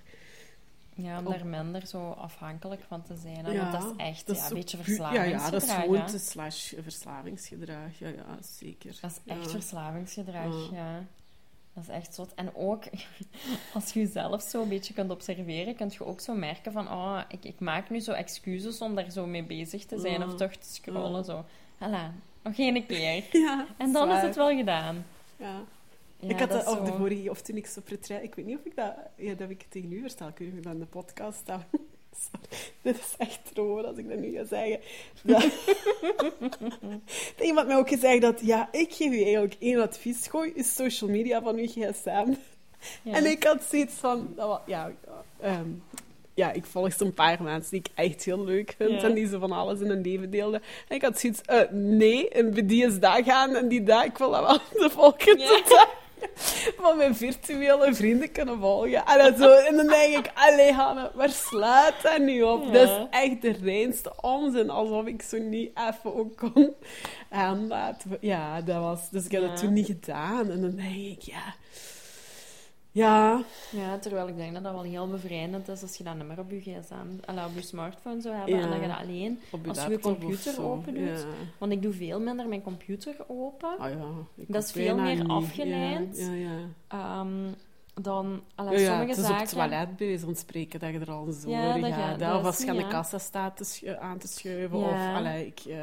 Ja, 0.95 1.17
om 1.19 1.25
daar 1.25 1.45
minder 1.45 1.87
zo 1.87 2.09
afhankelijk 2.11 2.81
van 2.87 3.03
te 3.03 3.15
zijn. 3.15 3.45
hè, 3.45 3.51
Ja, 3.51 3.71
want 3.71 3.71
dat 3.83 3.91
is 3.97 4.05
echt 4.05 4.27
Dat 4.27 4.35
is 4.35 4.41
ja, 4.41 4.47
een 4.49 4.53
beetje 4.55 4.77
pu- 4.77 4.83
Ja, 4.91 4.95
verslavingsgedrag. 4.97 5.45
ja, 5.45 5.49
dat 5.51 5.63
is 5.63 5.71
gewoon 5.71 6.09
slash 6.19 6.73
verslavingsgedrag. 6.81 7.99
Ja, 7.99 8.07
ja, 8.07 8.37
zeker. 8.41 8.97
Dat 9.01 9.11
is 9.11 9.33
echt 9.33 9.51
verslavingsgedrag, 9.51 10.71
Ja. 10.71 11.03
Dat 11.79 11.89
is 11.89 12.01
echt 12.01 12.15
zot. 12.15 12.33
En 12.35 12.55
ook, 12.55 12.83
als 13.73 13.93
je 13.93 13.99
jezelf 13.99 14.41
zo 14.41 14.61
een 14.61 14.69
beetje 14.69 14.93
kunt 14.93 15.11
observeren, 15.11 15.75
kun 15.75 15.89
je 15.89 16.05
ook 16.05 16.19
zo 16.19 16.33
merken 16.33 16.71
van, 16.71 16.87
oh, 16.87 17.19
ik, 17.27 17.45
ik 17.45 17.59
maak 17.59 17.89
nu 17.89 17.99
zo 17.99 18.11
excuses 18.11 18.81
om 18.81 18.95
daar 18.95 19.11
zo 19.11 19.25
mee 19.25 19.43
bezig 19.43 19.85
te 19.85 19.99
zijn 19.99 20.23
of 20.23 20.35
toch 20.35 20.51
te 20.51 20.73
scrollen. 20.73 21.11
Ja. 21.11 21.23
Zo. 21.23 21.45
Hela, 21.77 22.13
nog 22.43 22.57
één 22.57 22.85
keer. 22.85 23.23
Ja, 23.41 23.65
En 23.77 23.91
dan 23.91 24.11
is 24.11 24.21
het 24.21 24.35
wel 24.35 24.55
gedaan. 24.55 25.05
Ja. 25.37 25.61
Ja, 26.19 26.29
ik 26.29 26.39
had 26.39 26.51
dat 26.51 26.67
op 26.67 26.85
de 26.85 26.93
vorige, 26.93 27.29
of 27.29 27.41
toen 27.41 27.55
ik 27.55 27.65
zo 27.65 27.81
pretrein, 27.81 28.23
ik 28.23 28.35
weet 28.35 28.45
niet 28.45 28.57
of 28.57 28.65
ik 28.65 28.75
dat, 28.75 28.93
ja, 29.15 29.29
dat 29.29 29.39
heb 29.39 29.49
ik 29.49 29.65
tegen 29.69 29.91
u 29.91 30.01
verteld, 30.01 30.29
ik 30.29 30.37
weet 30.37 30.47
niet 30.47 30.51
of 30.53 30.57
ik 30.57 30.63
dat 30.63 30.73
in 30.73 30.79
de 30.79 30.85
podcast 30.85 31.47
heb. 31.47 31.61
Dit 32.81 32.97
is 32.97 33.13
echt 33.17 33.39
droog 33.53 33.85
als 33.85 33.97
ik 33.97 34.09
dat 34.09 34.17
nu 34.17 34.31
ga 34.31 34.45
zeggen. 34.45 34.79
Dat... 35.23 35.45
Iemand 37.47 37.67
mij 37.67 37.77
ook 37.77 37.89
gezegd 37.89 38.21
dat, 38.21 38.39
ja, 38.41 38.69
ik 38.71 38.93
geef 38.93 39.11
u 39.11 39.21
eigenlijk 39.23 39.55
één 39.59 39.81
advies, 39.81 40.27
gooi 40.27 40.51
je 40.55 40.63
social 40.63 41.09
media 41.09 41.41
van 41.41 41.55
uw 41.55 41.67
gsm. 41.67 42.33
Ja. 43.01 43.13
En 43.13 43.25
ik 43.25 43.43
had 43.43 43.63
zoiets 43.63 43.93
van, 43.93 44.33
dat 44.35 44.61
ja, 44.65 44.91
ehm, 45.39 45.67
ja, 46.33 46.51
ik 46.51 46.65
volg 46.65 46.93
zo'n 46.93 47.13
paar 47.13 47.43
mensen 47.43 47.71
die 47.71 47.79
ik 47.79 47.87
echt 47.95 48.23
heel 48.23 48.43
leuk 48.45 48.73
vind 48.77 49.01
Ja. 49.01 49.07
en 49.07 49.13
die 49.13 49.27
zo 49.27 49.39
van 49.39 49.51
alles 49.51 49.79
in 49.79 49.87
hun 49.87 50.01
leven 50.01 50.29
deelden. 50.31 50.61
En 50.87 50.95
ik 50.95 51.01
had 51.01 51.19
zoiets, 51.19 51.41
eh, 51.41 51.61
nee, 51.71 52.29
en 52.29 52.51
die 52.67 52.85
is 52.85 52.99
dat 52.99 53.23
gaan 53.25 53.55
en 53.55 53.67
die 53.67 53.83
dat, 53.83 54.05
ik 54.05 54.17
wil 54.17 54.29
dat 54.31 54.41
wel 54.41 54.59
de 54.87 54.89
volgende 54.89 55.43
Ja. 55.43 55.61
dag 55.69 55.97
van 56.77 56.97
mijn 56.97 57.15
virtuele 57.15 57.93
vrienden 57.93 58.31
kunnen 58.31 58.59
volgen. 58.59 59.05
En, 59.05 59.17
dan 59.17 59.37
zo, 59.37 59.53
en 59.53 59.75
dan 59.75 59.87
denk 59.87 60.17
ik, 60.17 60.31
allee 60.33 60.71
Hanne, 60.71 61.11
waar 61.13 61.29
slaat 61.29 61.93
dat 62.01 62.19
nu 62.19 62.41
op? 62.41 62.63
Ja. 62.63 62.71
Dat 62.71 62.89
is 62.89 63.05
echt 63.09 63.41
de 63.41 63.55
reinste 63.63 64.13
onzin, 64.21 64.69
alsof 64.69 65.05
ik 65.05 65.21
zo 65.21 65.37
niet 65.37 65.71
even 65.89 66.15
ook 66.15 66.37
kon 66.37 66.73
aanlaten. 67.29 68.17
Ja, 68.21 68.61
dat 68.61 68.81
was, 68.81 69.09
dus 69.09 69.25
ik 69.25 69.31
heb 69.31 69.41
dat 69.41 69.57
toen 69.57 69.73
niet 69.73 69.85
gedaan. 69.85 70.51
En 70.51 70.61
dan 70.61 70.75
denk 70.75 70.95
ik, 70.95 71.21
ja... 71.21 71.55
Ja, 72.91 73.41
Ja, 73.71 73.97
terwijl 73.97 74.27
ik 74.27 74.35
denk 74.35 74.53
dat 74.53 74.63
dat 74.63 74.71
wel 74.73 74.81
heel 74.83 75.07
bevrijdend 75.07 75.67
is 75.67 75.81
als 75.81 75.95
je 75.97 76.03
dat 76.03 76.15
nummer 76.15 76.39
op 76.39 76.51
je 76.51 76.59
gsm, 76.59 77.29
op 77.45 77.51
je 77.55 77.61
smartphone 77.61 78.21
zou 78.21 78.35
hebben 78.35 78.55
Ja. 78.55 78.61
en 78.63 78.69
dat 78.69 78.81
je 78.81 78.87
dat 78.87 78.97
alleen... 78.97 79.39
op 79.51 79.67
Als 79.67 79.83
je 79.83 79.89
je 79.89 79.99
computer 79.99 80.53
zo. 80.53 80.71
open 80.71 80.93
doet. 80.93 81.03
Ja. 81.19 81.25
Want 81.57 81.71
ik 81.71 81.81
doe 81.81 81.93
veel 81.93 82.19
minder 82.19 82.47
mijn 82.47 82.61
computer 82.61 83.15
open. 83.27 83.77
Ah 83.77 83.89
ja, 83.91 84.07
ik 84.35 84.45
Dat 84.53 84.63
is 84.63 84.71
veel 84.71 84.97
meer 84.97 85.15
niet. 85.15 85.27
afgeleid. 85.27 86.17
Ja, 86.17 86.33
ja, 86.33 86.49
ja. 86.51 86.59
Ehm, 86.87 87.51
dan 88.01 88.41
Ja, 88.55 88.71
ja, 88.71 88.77
sommige 88.87 89.09
het 89.09 89.17
is 89.17 89.23
zaken... 89.25 89.33
op 89.33 89.39
het 89.39 89.49
toilet 89.49 89.97
bij 89.97 90.07
wijze 90.07 90.25
van 90.25 90.35
spreken 90.35 90.79
dat 90.79 90.89
je 90.91 90.99
er 90.99 91.11
al 91.11 91.25
zorg 91.31 91.43
Ja, 91.55 91.77
dat 91.79 91.91
gaat. 91.93 92.19
dat 92.19 92.39
Of 92.39 92.43
als 92.45 92.57
je 92.61 92.69
aan 92.69 92.75
de 92.75 92.87
kassa 92.87 93.17
staat 93.17 93.57
te 93.81 93.99
aan 93.99 94.17
te 94.17 94.27
schuiven. 94.27 94.79
Ja. 94.79 94.85
Of, 94.85 95.15
allee, 95.17 95.45
ik... 95.45 95.59
eh, 95.67 95.77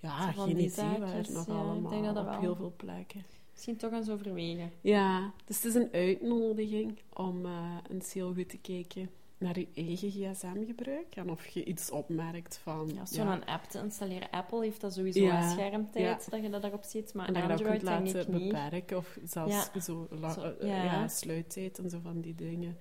ja, 0.00 0.32
Zo 0.32 0.42
geen 0.42 0.58
idee 0.60 0.98
waar 0.98 1.24
nog 1.28 1.48
allemaal. 1.48 1.90
denk 1.90 2.04
dat 2.04 2.14
dat 2.14 2.24
op 2.24 2.30
wel- 2.30 2.40
heel 2.40 2.56
veel 2.56 2.72
plekken. 2.76 3.24
Misschien 3.58 3.76
toch 3.76 3.92
eens 3.92 4.10
overwegen. 4.10 4.72
Ja, 4.80 5.32
dus 5.44 5.56
het 5.56 5.64
is 5.64 5.74
een 5.74 5.88
uitnodiging 5.92 6.98
om 7.12 7.46
eh, 7.46 7.76
eens 7.90 8.12
heel 8.12 8.34
goed 8.34 8.48
te 8.48 8.58
kijken 8.58 9.10
naar 9.38 9.58
je 9.58 9.68
eigen 9.74 10.10
gsm-gebruik. 10.10 11.16
En 11.16 11.30
of 11.30 11.46
je 11.46 11.64
iets 11.64 11.90
opmerkt 11.90 12.58
van... 12.62 12.90
Ja, 12.94 13.06
Zo'n 13.06 13.44
app 13.44 13.64
te 13.64 13.78
installeren. 13.78 14.30
Apple 14.30 14.62
heeft 14.62 14.80
dat 14.80 14.94
sowieso 14.94 15.20
Ja, 15.20 15.36
aan 15.36 15.50
schermtijd, 15.50 16.24
ja. 16.24 16.30
dat 16.30 16.42
je 16.42 16.50
dat 16.50 16.62
daarop 16.62 16.82
ziet. 16.82 17.14
Maar 17.14 17.26
En 17.26 17.32
dat 17.32 17.42
je 17.42 17.48
dat 17.48 17.58
Android 17.58 17.82
kunt 17.82 18.14
laten 18.14 18.32
beperken. 18.32 18.96
Of 18.96 19.18
zelfs 19.24 19.70
zo, 19.80 20.08
eh, 20.10 20.52
ja. 20.60 20.82
ja. 20.84 21.08
sluittijd 21.08 21.78
en 21.78 21.90
zo 21.90 21.98
van 22.02 22.20
die 22.20 22.34
dingen. 22.34 22.78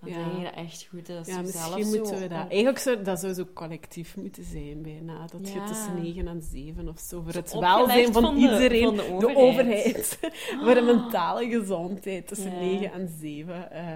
Dan 0.00 0.10
Ja. 0.10 0.16
denk 0.24 0.36
je 0.38 0.42
dat 0.44 0.54
echt 0.54 0.86
goed 0.90 1.08
is. 1.08 1.26
Ja, 1.26 1.40
misschien 1.40 1.84
zo 1.84 1.98
moeten 1.98 2.18
we 2.20 2.28
dat... 2.28 2.42
op- 2.44 2.48
Eigenlijk 2.50 2.78
zou 2.78 3.02
dat 3.02 3.20
zou 3.20 3.32
zo 3.32 3.44
collectief 3.54 4.16
moeten 4.16 4.44
zijn 4.44 4.82
bijna. 4.82 5.26
Dat 5.26 5.48
je 5.48 5.54
Ja. 5.54 5.66
tussen 5.66 6.02
9 6.02 6.28
en 6.28 6.42
7 6.42 6.88
of 6.88 6.98
zo. 6.98 7.22
Voor 7.22 7.32
het 7.32 7.52
welzijn 7.58 8.12
van, 8.12 8.22
van 8.22 8.34
de- 8.34 8.40
iedereen. 8.40 8.84
van 8.84 8.96
de 8.96 9.26
de 9.26 9.36
overheid. 9.36 10.18
voor 10.62 10.74
de 10.80 10.82
mentale 10.82 11.48
gezondheid. 11.48 12.26
Tussen 12.28 12.52
Ja. 12.52 12.58
9 12.60 12.92
en 12.92 13.08
7 13.20 13.70
eh, 13.70 13.86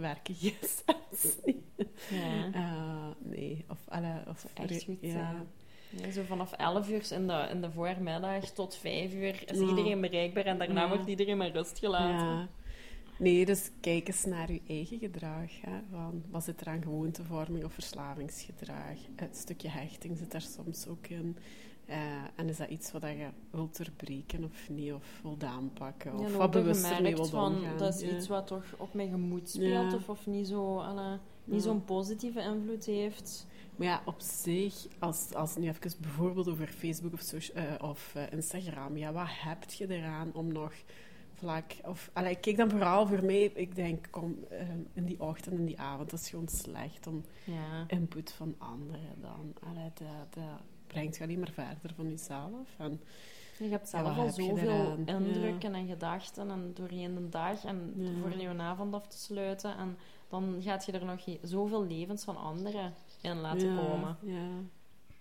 werken. 0.00 0.34
Ja. 2.10 2.50
Eh, 2.52 3.06
nee, 3.18 3.64
of... 3.68 3.78
Alle, 3.88 4.22
of 4.28 4.46
Echt 4.54 4.84
goed 4.84 4.96
ja. 5.00 5.34
Nee, 5.90 6.12
zo 6.12 6.22
vanaf 6.26 6.52
11 6.52 6.88
uur 6.90 7.06
in 7.12 7.26
de, 7.26 7.46
in 7.50 7.60
de 7.60 7.70
voormiddag 7.70 8.44
tot 8.50 8.76
5 8.76 9.14
uur 9.14 9.42
is 9.46 9.58
iedereen 9.58 10.00
bereikbaar 10.00 10.44
en 10.44 10.58
daarna 10.58 10.88
wordt 10.88 11.06
iedereen 11.08 11.36
met 11.36 11.52
rust 11.54 11.78
gelaten. 11.78 12.48
Nee, 13.18 13.44
dus 13.46 13.70
kijk 13.80 14.08
eens 14.08 14.24
naar 14.24 14.52
je 14.52 14.60
eigen 14.68 14.98
gedrag. 14.98 15.60
Hè. 15.60 15.78
Van, 15.90 16.22
wat 16.30 16.44
zit 16.44 16.60
er 16.60 16.66
aan 16.66 16.82
gewoontevorming 16.82 17.64
of 17.64 17.72
verslavingsgedrag? 17.72 18.96
Het 19.16 19.36
stukje 19.36 19.68
hechting 19.68 20.18
zit 20.18 20.30
daar 20.30 20.40
soms 20.40 20.86
ook 20.86 21.06
in. 21.06 21.36
Eh, 21.86 21.98
en 22.36 22.48
is 22.48 22.56
dat 22.56 22.68
iets 22.68 22.92
wat 22.92 23.02
je 23.02 23.28
wilt 23.50 23.76
doorbreken 23.76 24.44
of 24.44 24.68
niet? 24.68 24.92
Of 24.92 25.20
wilt 25.22 25.44
aanpakken? 25.44 26.18
Of 26.18 26.30
Ja, 26.30 26.36
wat 26.36 26.50
bewuster 26.50 27.02
mee 27.02 27.14
wilt 27.14 27.30
van, 27.30 27.54
omgaan? 27.54 27.76
dat 27.78 27.94
is 27.94 28.00
Ja. 28.00 28.16
iets 28.16 28.28
wat 28.28 28.46
toch 28.46 28.64
op 28.78 28.94
mijn 28.94 29.10
gemoed 29.10 29.48
speelt 29.48 29.90
Ja. 29.90 29.96
of, 29.96 30.08
of 30.08 30.26
niet 30.26 30.46
zo, 30.48 30.82
zo'n 31.50 31.84
positieve 31.84 32.40
invloed 32.40 32.84
heeft. 32.84 33.46
Maar 33.76 33.86
ja, 33.86 34.02
op 34.04 34.20
zich, 34.20 34.86
als, 34.98 35.34
als 35.34 35.56
nu 35.56 35.68
even 35.68 35.90
bijvoorbeeld 36.00 36.48
over 36.48 36.66
Facebook 36.66 37.12
of, 37.12 37.32
eh, 37.32 37.64
of 37.80 38.12
eh, 38.14 38.32
Instagram, 38.32 38.96
ja, 38.96 39.12
wat 39.12 39.26
heb 39.28 39.70
je 39.70 39.88
eraan 39.88 40.30
om 40.34 40.52
nog 40.52 40.72
vlak... 41.42 41.72
Of, 41.84 42.10
allee, 42.12 42.36
kijk 42.36 42.56
dan 42.56 42.70
vooral 42.70 43.06
voor 43.06 43.24
mij, 43.24 43.42
ik 43.54 43.74
denk, 43.74 44.06
kom, 44.10 44.36
eh, 44.50 44.68
in 44.92 45.04
die 45.04 45.20
ochtend 45.20 45.58
en 45.58 45.64
die 45.64 45.80
avond, 45.80 46.10
dat 46.10 46.20
is 46.20 46.28
gewoon 46.28 46.48
slecht 46.48 47.06
om 47.06 47.24
Ja. 47.44 47.84
input 47.86 48.32
van 48.32 48.54
anderen 48.58 49.20
dan. 49.20 49.54
Allee, 49.68 49.90
dat, 49.94 50.34
dat 50.34 50.60
brengt 50.86 51.16
je 51.16 51.22
alleen 51.22 51.38
maar 51.38 51.52
verder 51.52 51.94
van 51.96 52.08
jezelf. 52.10 52.68
En, 52.78 53.00
Je 53.58 53.68
hebt 53.68 53.88
zelf 53.88 54.16
al 54.16 54.24
heb 54.24 54.32
zoveel 54.34 54.96
indrukken 55.04 55.74
en 55.74 55.86
gedachten 55.86 56.50
en 56.50 56.70
doorheen 56.74 57.14
de 57.14 57.28
dag 57.28 57.64
en 57.64 57.92
Ja. 57.96 58.10
voor 58.20 58.40
je 58.40 58.48
avond 58.58 58.94
af 58.94 59.06
te 59.06 59.18
sluiten. 59.18 59.76
En 59.76 59.96
dan 60.28 60.56
gaat 60.60 60.84
je 60.84 60.92
er 60.92 61.04
nog 61.04 61.24
zoveel 61.42 61.86
levens 61.86 62.24
van 62.24 62.36
anderen 62.36 62.92
in 63.20 63.40
laten 63.40 63.76
komen. 63.76 64.16
Ja. 64.22 64.48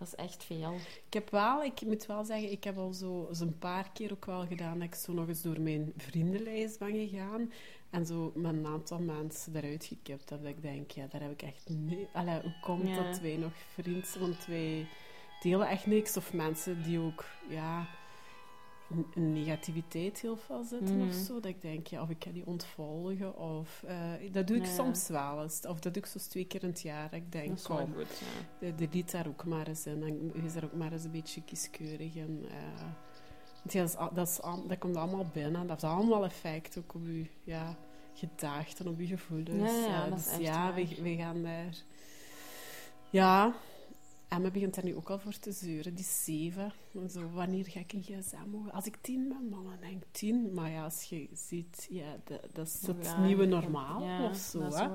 Dat 0.02 0.10
is 0.14 0.16
echt 0.26 0.44
veel. 0.44 0.74
Ik 1.08 1.14
heb 1.14 1.30
wel, 1.30 1.64
ik 1.64 1.82
moet 1.82 2.06
wel 2.06 2.24
zeggen, 2.24 2.52
ik 2.52 2.64
heb 2.64 2.78
al 2.78 2.94
zo 2.94 3.30
een 3.40 3.58
paar 3.58 3.90
keer 3.94 4.12
ook 4.12 4.26
wel 4.26 4.46
gedaan 4.48 4.80
dat 4.80 4.88
ik 4.88 4.96
zo 4.96 5.14
nog 5.14 5.28
eens 5.28 5.42
door 5.42 5.62
mijn 5.62 5.94
vriendenlijst 5.98 6.80
ben 6.80 7.08
gegaan. 7.08 7.52
En 7.90 8.06
zo 8.06 8.32
met 8.36 8.54
een 8.54 8.66
aantal 8.66 9.00
mensen 9.00 9.56
eruit 9.56 9.86
gekipt 9.86 10.30
heb. 10.30 10.40
Dat 10.42 10.50
ik 10.50 10.62
denk, 10.62 10.92
ja, 10.92 11.08
daar 11.10 11.22
heb 11.22 11.32
ik 11.32 11.42
echt 11.42 11.70
niet... 11.70 12.08
Allee, 12.14 12.42
hoe 12.42 12.60
komt 12.62 12.88
Ja. 12.88 13.04
dat 13.04 13.20
wij 13.20 13.36
nog 13.38 13.52
vriend 13.74 14.08
zijn? 14.08 14.24
Want 14.24 14.46
wij 14.46 14.88
delen 15.42 15.68
echt 15.68 15.86
niks. 15.86 16.18
Of 16.18 16.34
mensen 16.34 16.84
die 16.84 17.00
ook, 17.00 17.26
ja, 17.50 17.88
negativiteit 19.16 20.20
heel 20.22 20.38
veel 20.38 20.64
zitten 20.64 21.02
of 21.08 21.14
zo. 21.14 21.34
Dat 21.34 21.46
ik 21.46 21.62
denk, 21.62 21.88
ja, 21.88 22.02
of 22.02 22.10
ik 22.10 22.24
ga 22.24 22.32
die 22.32 22.46
ontvolgen. 22.46 23.38
Of, 23.38 23.84
eh, 23.88 23.98
dat 24.32 24.48
doe 24.48 24.58
ik 24.58 24.66
Ja. 24.66 24.72
soms 24.74 25.08
wel 25.08 25.42
eens. 25.42 25.66
Of 25.66 25.80
dat 25.80 25.94
doe 25.94 26.04
ik 26.04 26.10
zo 26.10 26.20
twee 26.30 26.46
keer 26.46 26.64
in 26.64 26.70
het 26.70 26.82
jaar. 26.82 27.10
Dat 27.10 27.20
ik 27.20 27.32
denk, 27.32 27.48
Dat 27.50 27.62
kom, 27.68 27.94
goed. 27.96 28.20
Ja. 28.20 28.68
de, 28.68 28.76
de 28.76 28.88
liet 28.92 29.12
daar 29.12 29.28
ook 29.28 29.46
maar 29.46 29.68
eens 29.68 29.86
in. 29.86 30.04
En 30.04 30.44
is 30.44 30.54
daar 30.54 30.64
ook 30.64 30.74
maar 30.74 30.92
eens 30.92 31.04
een 31.04 31.12
beetje 31.12 31.44
kieskeurig 31.44 32.16
in. 32.16 32.46
Want 33.62 33.74
ja, 33.74 33.82
dat, 33.82 33.90
is, 33.90 34.16
dat, 34.16 34.28
is 34.28 34.42
al- 34.42 34.68
dat 34.68 34.78
komt 34.78 34.96
allemaal 34.96 35.26
binnen. 35.34 35.68
Dat 35.68 35.82
heeft 35.82 35.94
allemaal 35.94 36.26
effect 36.26 36.78
ook 36.78 36.94
op 36.96 37.06
je 37.06 37.26
ja, 37.44 37.76
gedachten, 38.14 38.88
op 38.88 39.00
je 39.00 39.08
gevoelens. 39.08 39.72
Ja, 39.72 39.86
ja, 39.86 40.06
Eh, 40.06 40.12
dus 40.14 40.38
ja, 40.40 40.74
we, 40.74 40.88
we 41.02 41.16
gaan 41.16 41.42
daar... 41.44 41.76
Ja, 43.10 43.54
Emma 44.32 44.50
begint 44.50 44.76
daar 44.76 44.84
nu 44.84 44.96
ook 44.96 45.10
al 45.10 45.20
voor 45.20 45.40
te 45.40 45.52
zeuren. 45.52 45.96
Die 45.96 46.06
is 46.06 46.24
zeven. 46.24 46.74
En 46.94 47.10
Zo, 47.10 47.30
wanneer 47.30 47.66
ga 47.66 47.80
ik 47.80 47.94
een 47.94 48.04
gsm 48.04 48.50
mogen? 48.50 48.72
Als 48.72 48.86
ik 48.86 48.98
tien 49.02 49.28
ben, 49.28 49.50
mama, 49.50 49.78
denk 49.80 50.02
ik 50.04 50.08
tien. 50.12 50.54
Maar 50.54 50.70
ja, 50.70 50.84
als 50.84 51.04
je 51.04 51.28
ziet, 51.34 51.88
ja, 51.90 52.18
dat, 52.24 52.42
dat 52.54 52.68
is 52.68 52.88
het 52.88 53.06
Ja, 53.06 53.24
nieuwe 53.26 53.46
normaal 53.46 54.04
ja, 54.04 54.30
of 54.30 54.38
zo. 54.38 54.60
Hè? 54.60 54.88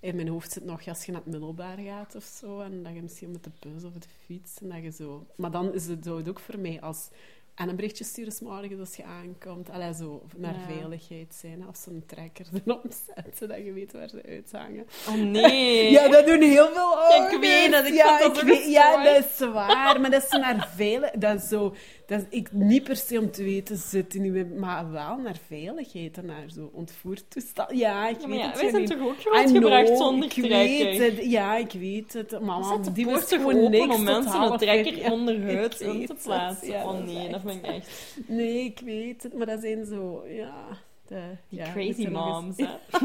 In 0.00 0.16
mijn 0.16 0.28
hoofd 0.28 0.52
zit 0.52 0.64
nog 0.64 0.88
als 0.88 1.04
je 1.04 1.12
naar 1.12 1.20
het 1.20 1.30
middelbaar 1.30 1.78
gaat 1.78 2.14
of 2.14 2.24
zo. 2.24 2.60
En 2.60 2.82
dat 2.82 2.94
je 2.94 3.02
misschien 3.02 3.30
met 3.30 3.44
de 3.44 3.50
bus 3.60 3.84
of 3.84 3.92
de 3.92 4.08
fiets. 4.24 4.60
En 4.60 4.68
dat 4.68 4.82
je 4.82 4.90
zo... 4.90 5.26
Maar 5.36 5.50
dan 5.50 5.74
is 5.74 5.86
het, 5.86 6.04
zou 6.04 6.18
het 6.18 6.28
ook 6.28 6.40
voor 6.40 6.58
mij 6.58 6.80
als 6.80 7.08
En 7.54 7.68
een 7.68 7.76
berichtje 7.76 8.04
sturen 8.04 8.32
's 8.32 8.40
morgens 8.40 8.78
als 8.80 8.96
je 8.96 9.04
aankomt. 9.04 9.70
Allee, 9.70 9.94
zo 9.94 10.22
naar 10.36 10.54
Ja. 10.54 10.74
veiligheid 10.74 11.34
zijn. 11.34 11.68
Of 11.68 11.76
zo'n 11.76 12.02
trekker 12.06 12.46
erop 12.66 12.84
zetten, 13.14 13.48
dat 13.48 13.56
je 13.64 13.72
weet 13.72 13.92
waar 13.92 14.08
ze 14.08 14.22
uithangen. 14.28 14.86
Oh 15.08 15.14
nee. 15.14 15.90
Ja, 15.96 16.08
dat 16.08 16.26
doen 16.26 16.40
heel 16.42 16.68
veel 16.72 16.96
ouders. 16.98 17.32
Ik 17.34 17.40
weet 17.40 17.74
het, 17.74 17.86
ik 17.86 17.94
ja, 17.94 18.18
dat 18.18 18.36
ik 18.36 18.42
weet- 18.42 18.70
ja, 18.72 19.04
dat 19.04 19.24
is 19.24 19.38
waar. 19.38 20.00
Maar 20.00 20.10
dat 20.10 20.22
is 20.24 20.30
naar 20.30 20.68
veilig... 20.76 21.10
Dat 21.10 21.42
is 21.42 21.48
zo... 21.48 21.74
Dat 22.06 22.20
is 22.20 22.26
ik, 22.38 22.52
niet 22.52 22.82
per 22.84 22.96
se 22.96 23.18
om 23.20 23.30
te 23.30 23.42
weten 23.42 23.76
zitten 23.76 24.20
nu, 24.20 24.44
maar 24.46 24.90
wel 24.90 25.16
naar 25.16 25.36
veiligheid 25.46 26.18
en 26.18 26.26
naar 26.26 26.44
zo 26.54 26.70
ontvoertoestand. 26.72 27.70
Ja, 27.78 28.08
ik 28.08 28.20
Ja, 28.20 28.28
weet 28.28 28.38
ja, 28.38 28.46
het. 28.50 28.60
wij 28.60 28.70
zijn 28.70 28.86
toch 28.86 29.00
ook 29.00 29.16
I 29.16 29.20
grootgebracht 29.20 29.84
know, 29.86 29.96
zonder 29.96 30.24
ik 30.24 30.32
trekker? 30.32 30.58
weet 30.58 30.98
het. 31.16 31.24
Ja, 31.30 31.56
ik 31.56 31.72
weet 31.72 32.12
het. 32.12 32.40
Mama, 32.40 32.82
Zet 32.84 32.94
die 32.94 33.06
toch 33.06 33.28
gewoon 33.28 33.70
niks 33.70 33.94
om 33.94 34.02
mensen 34.04 34.42
een 34.42 34.58
trekker 34.58 34.92
ik 34.92 34.96
in 35.80 36.06
te 36.06 36.14
plaatsen? 36.22 36.74
Oh 36.74 36.84
dat 36.92 37.04
nee, 37.04 37.30
dat 37.44 37.52
echt- 37.52 37.62
vind 37.62 37.64
ik 37.64 37.70
echt... 37.74 38.28
Nee, 38.28 38.64
ik 38.64 38.80
weet 38.80 39.22
het. 39.22 39.34
Maar 39.34 39.46
dat 39.46 39.60
zijn 39.60 39.86
zo... 39.86 40.26
Ja... 40.26 40.64
De, 41.06 41.36
Die 41.48 41.58
ja, 41.58 41.72
crazy 41.72 42.06
moms, 42.06 42.56
eens- 42.58 42.68
hè. 42.70 42.98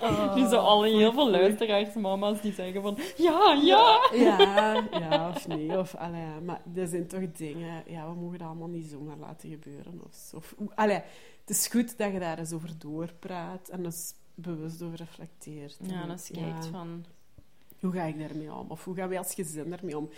Nu 0.34 0.48
zo 0.48 0.56
al 0.56 0.82
heel 0.82 1.12
veel 1.12 1.30
luisteraars, 1.30 1.94
mama's, 1.94 2.40
die 2.40 2.52
zeggen 2.52 2.82
van... 2.82 2.98
Ja, 3.16 3.58
ja! 3.62 4.08
Ja, 4.12 4.40
ja, 4.90 5.28
of 5.34 5.46
nee. 5.48 5.78
Of, 5.78 5.94
allee, 5.94 6.40
maar 6.44 6.60
er 6.74 6.86
zijn 6.86 7.06
toch 7.06 7.32
dingen... 7.32 7.82
Ja, 7.86 8.08
we 8.08 8.14
mogen 8.20 8.38
dat 8.38 8.46
allemaal 8.48 8.68
niet 8.68 8.86
zomaar 8.90 9.16
laten 9.16 9.50
gebeuren. 9.50 10.00
Of. 10.06 10.32
Of, 10.34 10.54
allee, 10.74 11.00
het 11.40 11.50
is 11.50 11.66
goed 11.66 11.98
dat 11.98 12.12
je 12.12 12.18
daar 12.18 12.38
eens 12.38 12.52
over 12.52 12.70
doorpraat 12.78 13.68
en 13.68 13.82
dus 13.82 14.12
bewust 14.34 14.82
over 14.82 14.96
reflecteert. 14.96 15.78
Ja, 15.82 16.02
En, 16.02 16.08
dat 16.08 16.18
is 16.18 16.30
kijkt 16.32 16.64
ja, 16.64 16.70
van... 16.70 17.04
Hoe 17.80 17.92
ga 17.92 18.02
ik 18.02 18.18
daarmee 18.18 18.52
om? 18.54 18.70
Of 18.70 18.84
hoe 18.84 18.94
gaan 18.94 19.08
wij 19.08 19.18
als 19.18 19.34
gezin 19.34 19.70
daarmee 19.70 19.98
om? 19.98 20.08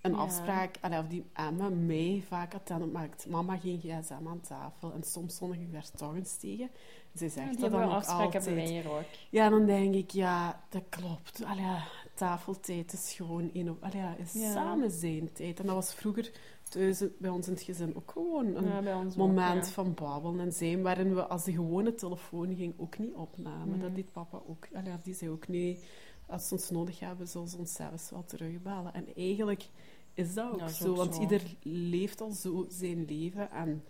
Een 0.00 0.12
Ja. 0.12 0.16
afspraak, 0.18 0.76
allee, 0.80 0.98
of 0.98 1.06
die 1.06 1.24
Emma 1.32 1.68
mij 1.68 2.22
vaak 2.28 2.54
attent 2.54 2.92
maakt. 2.92 3.26
Mama 3.28 3.56
geen 3.56 3.80
gsm 3.80 4.28
aan 4.28 4.40
tafel. 4.40 4.92
En 4.92 5.02
soms 5.02 5.34
stond 5.34 5.54
ik 5.54 5.72
daar 5.72 5.90
toch 5.96 6.14
eens 6.14 6.36
tegen. 6.36 6.70
Ja, 7.12 7.28
zegt 7.28 7.50
die 7.50 7.58
dat 7.60 7.70
dan 7.70 7.82
ook 7.82 7.90
afspraak 7.90 8.18
hebben 8.32 8.34
altijd. 8.40 8.54
wij 8.54 8.64
hier 8.66 8.90
ook. 8.90 9.04
Ja, 9.30 9.48
dan 9.48 9.66
denk 9.66 9.94
ik, 9.94 10.10
ja, 10.10 10.60
dat 10.68 10.82
klopt. 10.88 11.42
Allee, 11.44 11.64
ja, 11.64 11.82
tafeltijd 12.14 12.92
is 12.92 13.12
gewoon 13.12 13.50
in. 13.52 13.76
Allee, 13.80 14.00
ja, 14.00 14.14
is 14.18 14.32
Ja. 14.32 14.52
samen 14.52 14.90
zijn 14.90 15.32
tijd. 15.32 15.60
En 15.60 15.66
dat 15.66 15.74
was 15.74 15.94
vroeger 15.94 16.30
thuis 16.70 17.02
bij 17.18 17.30
ons 17.30 17.46
in 17.46 17.52
het 17.52 17.62
gezin 17.62 17.96
ook 17.96 18.10
gewoon 18.10 18.46
een 18.54 18.84
Ja, 18.84 18.94
ook, 18.94 19.16
moment 19.16 19.66
ja. 19.66 19.72
van 19.72 19.94
babbelen 19.94 20.40
en 20.40 20.52
zijn, 20.52 20.82
waarin 20.82 21.14
we 21.14 21.26
als 21.26 21.44
de 21.44 21.52
gewone 21.52 21.94
telefoon 21.94 22.54
ging 22.56 22.74
ook 22.76 22.98
niet 22.98 23.14
opnamen. 23.14 23.68
Mhm. 23.68 23.80
Dat 23.80 23.94
deed 23.94 24.12
papa 24.12 24.40
ook. 24.46 24.68
Allee, 24.74 24.92
die 25.02 25.14
zei 25.14 25.30
ook, 25.30 25.48
nee, 25.48 25.78
als 26.26 26.48
ze 26.48 26.54
ons 26.54 26.70
nodig 26.70 27.00
hebben, 27.00 27.28
zullen 27.28 27.48
ze 27.48 27.56
ons 27.58 27.72
zelfs 27.72 28.10
wel 28.10 28.24
terugbellen. 28.24 28.94
En 28.94 29.06
eigenlijk 29.16 29.68
is 30.14 30.34
dat 30.34 30.52
ook 30.52 30.58
Ja, 30.58 30.68
zo, 30.68 30.90
ook 30.90 30.96
want 30.96 31.14
zo. 31.14 31.20
ieder 31.20 31.42
leeft 31.62 32.20
al 32.20 32.30
zo 32.30 32.66
zijn 32.68 33.04
leven 33.04 33.50
en 33.50 33.84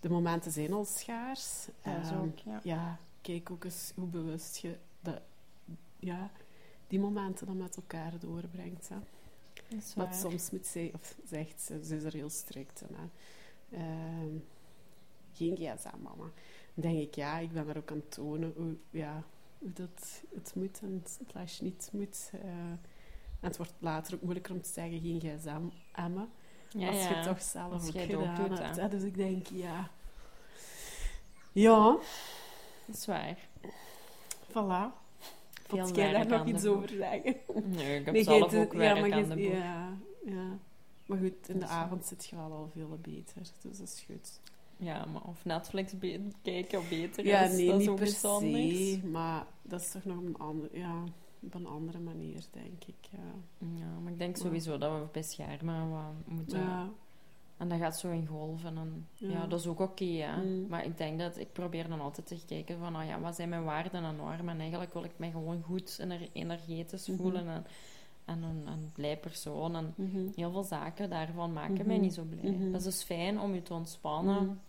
de 0.00 0.08
momenten 0.08 0.52
zijn 0.52 0.72
al 0.72 0.84
schaars. 0.84 1.68
Ehm, 1.82 2.18
ook, 2.18 2.38
ja. 2.38 2.60
ja, 2.62 2.98
kijk 3.20 3.50
ook 3.50 3.64
eens 3.64 3.92
hoe 3.94 4.06
bewust 4.06 4.56
je 4.56 4.76
dat, 5.00 5.20
ja, 5.98 6.30
die 6.86 7.00
momenten 7.00 7.46
dan 7.46 7.56
met 7.56 7.76
elkaar 7.76 8.12
doorbrengt. 8.18 8.88
Hè. 8.88 8.96
Maar 9.96 10.14
soms 10.14 10.50
moet 10.50 10.66
zij, 10.66 10.90
of 10.94 11.16
zegt 11.24 11.60
ze, 11.60 11.84
ze 11.84 11.96
is 11.96 12.02
er 12.02 12.12
heel 12.12 12.30
strikt 12.30 12.82
in. 12.88 12.96
Hè. 12.96 13.06
Ehm, 13.78 14.36
geen 15.32 15.56
gsm, 15.56 16.02
mama. 16.02 16.30
Dan 16.74 16.92
denk 16.92 16.98
ik, 16.98 17.14
ja, 17.14 17.38
ik 17.38 17.52
ben 17.52 17.68
er 17.68 17.76
ook 17.76 17.90
aan 17.90 17.96
het 17.96 18.10
tonen 18.10 18.52
hoe, 18.56 18.76
ja, 18.90 19.22
hoe 19.58 19.72
dat 19.72 20.22
het 20.34 20.52
moet 20.54 20.80
en 20.82 21.04
slash 21.30 21.60
niet 21.60 21.88
moet. 21.92 22.30
eh. 22.32 22.40
en 23.40 23.48
het 23.48 23.56
wordt 23.56 23.72
later 23.78 24.14
ook 24.14 24.22
moeilijker 24.22 24.54
om 24.54 24.62
te 24.62 24.68
zeggen, 24.68 25.00
geen 25.00 25.20
gsm, 25.20 25.60
Emma. 25.94 26.28
Ja, 26.70 26.88
als 26.88 27.02
ja. 27.02 27.18
je 27.18 27.24
toch 27.26 27.42
zelf 27.42 27.72
ook 27.72 27.80
het 27.94 27.96
gedaan 28.10 28.48
doet, 28.48 28.58
hebt. 28.58 28.76
hè. 28.76 28.88
Dus 28.88 29.02
ik 29.02 29.14
denk, 29.16 29.46
ja... 29.46 29.90
Ja, 31.52 31.98
Dat 32.86 32.96
is 32.96 33.06
waar. 33.06 33.38
voilà. 34.50 35.01
Wat 35.78 35.96
jij 35.96 36.12
daar 36.12 36.26
nog 36.26 36.46
iets 36.46 36.66
over 36.66 36.88
zeggen? 36.88 37.36
Nee, 37.76 37.98
ik 37.98 38.04
heb 38.04 38.14
Nee, 38.14 38.22
zelf 38.22 38.54
ook 38.54 38.72
werk 38.72 39.00
maar 39.00 39.12
aan 39.12 39.28
de. 39.28 39.42
Ja, 39.42 39.96
ja. 40.24 40.58
Maar 41.06 41.18
goed, 41.18 41.48
in 41.48 41.54
de 41.54 41.58
Dus, 41.58 41.68
ja. 41.68 41.74
avond 41.74 42.06
zit 42.06 42.26
je 42.26 42.36
wel 42.36 42.52
al 42.52 42.70
veel 42.74 42.98
beter. 43.02 43.34
Dus 43.62 43.78
dat 43.78 43.88
is 43.88 44.04
goed. 44.06 44.40
Ja, 44.76 45.04
maar 45.04 45.22
of 45.22 45.44
Netflix 45.44 45.98
be- 45.98 46.20
kijken 46.42 46.80
beter 46.88 47.26
Ja, 47.26 47.40
is, 47.40 47.56
nee, 47.56 47.66
dat 47.70 47.80
is 47.80 47.86
niet 47.86 47.96
per 47.96 48.06
se. 48.06 49.00
Maar 49.10 49.46
dat 49.62 49.80
is 49.80 49.90
toch 49.90 50.04
nog 50.04 50.16
op 50.18 50.24
een 50.26 50.36
andere, 50.38 50.78
ja, 50.78 51.02
op 51.40 51.54
een 51.54 51.66
andere 51.66 51.98
manier, 51.98 52.44
denk 52.50 52.84
ik. 52.86 52.94
Ja. 53.10 53.18
Ja, 53.78 53.98
maar 54.02 54.12
ik 54.12 54.18
denk 54.18 54.36
sowieso 54.36 54.78
dat 54.78 54.92
we 54.92 55.06
beschermen 55.12 55.90
wat 55.90 56.12
moeten. 56.26 56.58
Ja. 56.60 56.88
En 57.62 57.68
dat 57.68 57.78
gaat 57.78 57.98
zo 57.98 58.10
in 58.10 58.26
golven. 58.26 58.76
En, 58.78 59.06
ja. 59.14 59.28
Ja. 59.30 59.46
dat 59.46 59.60
is 59.60 59.66
ook 59.66 59.80
oké, 59.80 60.04
hè. 60.04 60.42
Mm. 60.44 60.66
Maar 60.68 60.84
ik 60.84 60.98
denk 60.98 61.18
dat... 61.18 61.38
Ik 61.38 61.52
probeer 61.52 61.88
dan 61.88 62.00
altijd 62.00 62.26
te 62.26 62.36
kijken 62.46 62.78
van... 62.78 62.94
ah 62.96 63.06
ja, 63.06 63.20
wat 63.20 63.34
zijn 63.34 63.48
mijn 63.48 63.64
waarden 63.64 64.04
en 64.04 64.16
normen? 64.16 64.48
En 64.48 64.60
eigenlijk 64.60 64.92
wil 64.92 65.04
ik 65.04 65.10
mij 65.16 65.30
gewoon 65.30 65.62
goed 65.62 65.98
ener- 66.00 66.28
energetisch 66.32 67.06
Mhm. 67.06 67.16
voelen. 67.20 67.48
En, 67.48 67.66
en 68.24 68.42
een, 68.42 68.66
een 68.66 68.90
blij 68.94 69.16
persoon. 69.16 69.76
En 69.76 69.94
Mhm. 69.96 70.18
heel 70.34 70.50
veel 70.50 70.62
zaken 70.62 71.10
daarvan 71.10 71.52
maken 71.52 71.74
Mhm. 71.74 71.86
mij 71.86 71.98
niet 71.98 72.14
zo 72.14 72.22
blij. 72.22 72.56
Dat 72.70 72.80
is 72.80 72.84
dus 72.86 73.02
fijn 73.02 73.40
om 73.40 73.54
je 73.54 73.62
te 73.62 73.74
ontspannen. 73.74 74.60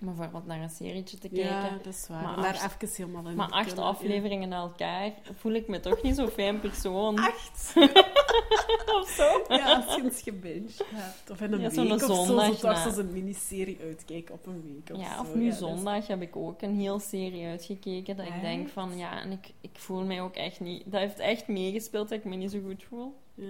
Bijvoorbeeld 0.00 0.46
naar 0.46 0.60
een 0.60 0.70
serietje 0.70 1.18
te 1.18 1.28
kijken. 1.28 1.50
Ja, 1.54 1.70
dat 1.82 1.86
is 1.86 2.06
waar. 2.08 2.22
Maar 2.22 2.36
acht- 2.36 2.82
even 2.82 2.96
helemaal 3.04 3.30
in 3.30 3.36
Maar 3.36 3.50
acht 3.50 3.66
kunnen, 3.66 3.84
afleveringen 3.84 4.48
na 4.48 4.56
elkaar 4.60 5.12
voel 5.34 5.52
ik 5.52 5.68
me 5.68 5.80
toch 5.80 6.02
niet 6.02 6.16
zo'n 6.16 6.28
fijn 6.28 6.60
persoon. 6.60 7.18
Acht? 7.18 7.74
of 9.00 9.08
zo. 9.08 9.54
Ja, 9.54 9.96
eens 9.98 10.22
gebinged 10.22 10.82
hebt. 10.94 11.30
Of 11.30 11.40
in 11.40 11.52
een 11.52 11.60
Ja, 11.60 11.66
week 11.70 11.74
zo'n 11.74 11.92
of 11.92 12.00
zo. 12.00 12.06
zondag 12.24 12.58
Zo 12.58 12.66
na. 12.68 12.80
zoals 12.80 12.96
een 12.96 13.12
miniserie 13.12 13.78
uitkijken 13.80 14.34
op 14.34 14.46
een 14.46 14.62
week 14.62 14.96
of 14.96 15.02
Ja, 15.02 15.14
zo. 15.14 15.20
of 15.20 15.34
nu 15.34 15.42
Ja, 15.44 15.48
is- 15.52 15.58
zondag 15.58 16.06
heb 16.06 16.22
ik 16.22 16.36
ook 16.36 16.62
een 16.62 16.78
heel 16.78 16.98
serie 16.98 17.46
uitgekeken. 17.46 18.16
Dat 18.16 18.26
ik 18.26 18.40
denk 18.40 18.68
van 18.68 18.96
ja, 18.96 19.20
en 19.22 19.30
ik, 19.32 19.52
ik 19.60 19.70
voel 19.78 20.04
mij 20.04 20.20
ook 20.22 20.34
echt 20.34 20.60
niet. 20.60 20.82
Dat 20.84 21.00
heeft 21.00 21.18
echt 21.18 21.48
meegespeeld 21.48 22.08
dat 22.08 22.18
ik 22.18 22.24
me 22.24 22.36
niet 22.36 22.50
zo 22.50 22.60
goed 22.66 22.84
voel. 22.84 23.14
Ja. 23.34 23.46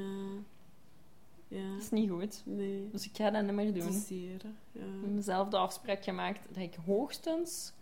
Ja. 1.48 1.72
Dat 1.74 1.83
is 1.83 1.90
niet 1.90 2.11
goed. 2.11 2.42
Nee. 2.44 2.88
Dus 2.92 3.05
ik 3.05 3.16
ga 3.16 3.31
dat 3.31 3.42
niet 3.42 3.53
meer 3.53 3.72
doen. 3.74 3.87
Doseren. 3.92 4.57
Ja. 4.72 4.81
Ik 4.81 5.01
heb 5.03 5.11
mezelf 5.11 5.48
de 5.48 5.57
afspraak 5.57 6.05
gemaakt 6.05 6.40
dat 6.48 6.62
ik 6.62 6.74
hoogstens 6.87 7.72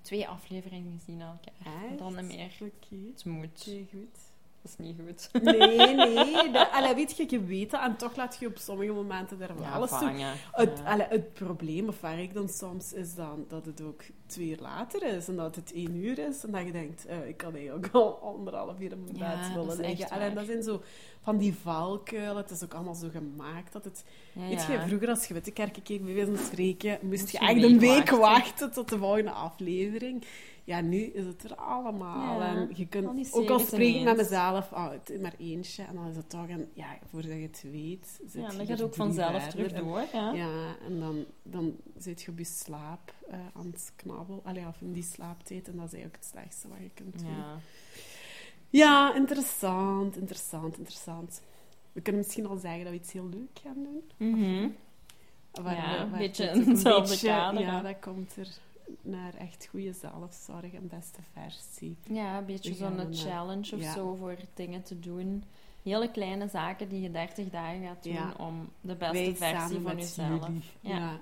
twee 0.00 0.28
afleveringen 0.28 0.98
gezien 0.98 1.22
aan 1.22 1.38
elkaar. 1.44 1.96
Dan 1.96 2.14
niet 2.14 2.36
meer. 2.36 2.52
Oké. 2.60 2.96
Het 3.14 3.24
moet. 3.24 3.66
Oké, 3.68 3.84
goed. 3.90 4.18
Dat 4.64 4.72
is 4.78 4.86
niet 4.86 4.96
goed. 5.06 5.42
Nee, 5.42 5.94
nee. 6.14 6.50
Dat, 6.50 6.68
allee, 6.72 6.94
weet 6.94 7.16
je, 7.16 7.26
je 7.28 7.44
weet 7.44 7.70
dat. 7.70 7.80
En 7.80 7.96
toch 7.96 8.16
laat 8.16 8.36
je 8.40 8.46
op 8.46 8.58
sommige 8.58 8.92
momenten 8.92 9.40
er 9.40 9.54
wel 9.54 9.62
Ja, 9.64 9.70
alles 9.72 9.90
toe. 9.90 10.10
Het, 10.52 10.78
Ja. 10.78 10.90
allee, 10.92 11.06
het 11.08 11.32
probleem, 11.32 11.88
of 11.88 12.00
waar 12.00 12.18
ik 12.18 12.34
dan 12.34 12.48
soms, 12.48 12.92
is 12.92 13.14
dan 13.14 13.44
dat 13.48 13.66
het 13.66 13.80
ook 13.80 14.02
twee 14.34 14.48
uur 14.48 14.58
later 14.60 15.02
is. 15.16 15.28
En 15.28 15.36
dat 15.36 15.56
het 15.56 15.72
één 15.72 15.94
uur 15.96 16.18
is. 16.18 16.44
En 16.44 16.50
dat 16.52 16.64
je 16.64 16.72
denkt, 16.72 17.06
eh, 17.06 17.28
ik 17.28 17.36
kan 17.36 17.54
eigenlijk 17.54 17.88
al 17.92 18.18
anderhalf 18.22 18.80
uur 18.80 18.92
in 18.92 19.04
mijn 19.04 19.16
Ja, 19.16 19.36
bed 19.36 19.54
willen 19.54 19.76
liggen. 19.86 20.18
waar. 20.18 20.34
dat 20.34 20.46
zijn 20.46 20.62
zo 20.62 20.82
van 21.22 21.38
die 21.38 21.54
valkuilen. 21.54 22.36
Het 22.36 22.50
is 22.50 22.64
ook 22.64 22.74
allemaal 22.74 22.94
zo 22.94 23.08
gemaakt 23.08 23.72
dat 23.72 23.84
het... 23.84 24.04
Ja, 24.32 24.48
Weet 24.48 24.66
je, 24.66 24.72
ja. 24.72 24.86
vroeger 24.86 25.08
als 25.08 25.26
je 25.26 25.34
Wittekerken 25.34 25.82
keek, 25.82 26.04
bij 26.04 26.14
wijze 26.14 26.34
van 26.36 26.44
spreken, 26.46 26.98
moest 27.02 27.20
Moest 27.20 27.32
je 27.32 27.38
echt 27.38 27.62
een 27.62 27.78
week 27.78 27.90
wachten. 28.10 28.18
wachten 28.18 28.72
tot 28.72 28.88
de 28.88 28.98
volgende 28.98 29.30
aflevering. 29.30 30.24
Ja, 30.66 30.80
nu 30.80 30.98
is 31.02 31.24
het 31.26 31.44
er 31.44 31.54
allemaal. 31.54 32.40
Ja, 32.40 32.56
en 32.56 32.70
je 32.74 32.86
kunt 32.86 33.32
ook 33.34 33.48
al 33.50 33.58
spreken 33.58 34.04
met 34.04 34.16
mezelf, 34.16 34.72
oh, 34.72 34.90
het 34.90 35.10
is 35.10 35.20
maar 35.20 35.34
eentje. 35.38 35.82
En 35.82 35.94
dan 35.94 36.06
is 36.06 36.16
het 36.16 36.28
toch 36.30 36.48
een, 36.48 36.68
ja, 36.74 36.98
voordat 37.10 37.30
je 37.30 37.36
het 37.42 37.64
weet, 37.72 38.20
zit 38.26 38.32
Ja, 38.42 38.50
je 38.50 38.56
dat 38.56 38.66
gaat 38.66 38.78
er 38.78 38.84
ook 38.84 38.94
vanzelf 38.94 39.30
verder. 39.32 39.50
terug 39.50 39.72
En- 39.72 39.84
door. 39.84 40.02
Ja. 40.12 40.32
Ja, 40.32 40.76
en 40.86 41.00
dan, 41.00 41.24
dan 41.42 41.76
zit 41.96 42.22
je 42.22 42.30
op 42.30 42.38
je 42.38 42.44
slaap 42.44 43.14
eh, 43.28 43.38
aan 43.54 43.66
het 43.66 43.92
knabbelen. 44.24 44.44
Allee, 44.44 44.66
of 44.66 44.80
in 44.80 44.92
die 44.92 45.02
slaaptijd. 45.02 45.68
En 45.68 45.76
dat 45.76 45.86
is 45.86 45.92
eigenlijk 45.92 46.22
het 46.22 46.32
slechtste 46.32 46.68
wat 46.68 46.78
je 46.78 46.90
kunt 46.94 47.18
doen. 47.18 47.30
Ja. 47.36 47.58
Ja, 48.70 49.14
interessant, 49.14 50.16
interessant, 50.16 50.78
interessant. 50.78 51.42
We 51.92 52.00
kunnen 52.00 52.20
misschien 52.22 52.46
al 52.46 52.56
zeggen 52.56 52.82
dat 52.84 52.92
we 52.92 52.98
iets 52.98 53.12
heel 53.12 53.28
leuk 53.28 53.58
gaan 53.62 53.82
doen. 53.82 54.02
Mhm. 54.16 54.68
Waar 55.62 55.74
Ja, 55.76 56.00
een 56.00 56.10
waar 56.10 56.18
beetje 56.18 56.44
hetzelfde 56.48 57.10
beetje- 57.10 57.28
kader, 57.28 57.60
Ja, 57.60 57.80
dat 57.82 57.98
komt 58.00 58.36
er 58.36 58.48
naar 59.02 59.34
echt 59.34 59.66
goede 59.70 59.92
zelfzorg 59.92 60.72
en 60.72 60.88
beste 60.88 61.20
versie. 61.32 61.96
Ja, 62.04 62.38
een 62.38 62.44
beetje 62.44 62.74
zo'n 62.74 62.98
een, 62.98 63.12
eh, 63.12 63.18
challenge 63.18 63.74
of 63.74 63.80
ja. 63.82 63.92
zo 63.92 64.14
voor 64.14 64.36
dingen 64.54 64.82
te 64.82 64.98
doen. 65.00 65.44
Hele 65.82 66.10
kleine 66.10 66.48
zaken 66.48 66.88
die 66.88 67.00
je 67.00 67.10
30 67.10 67.50
dagen 67.50 67.82
gaat 67.86 68.02
doen 68.02 68.12
Ja. 68.12 68.34
om 68.38 68.68
de 68.80 68.94
beste 68.96 69.12
Wij 69.12 69.34
versie 69.34 69.80
van 69.80 69.96
jezelf. 69.96 70.48
Ja. 70.80 70.96
Ja. 70.98 71.20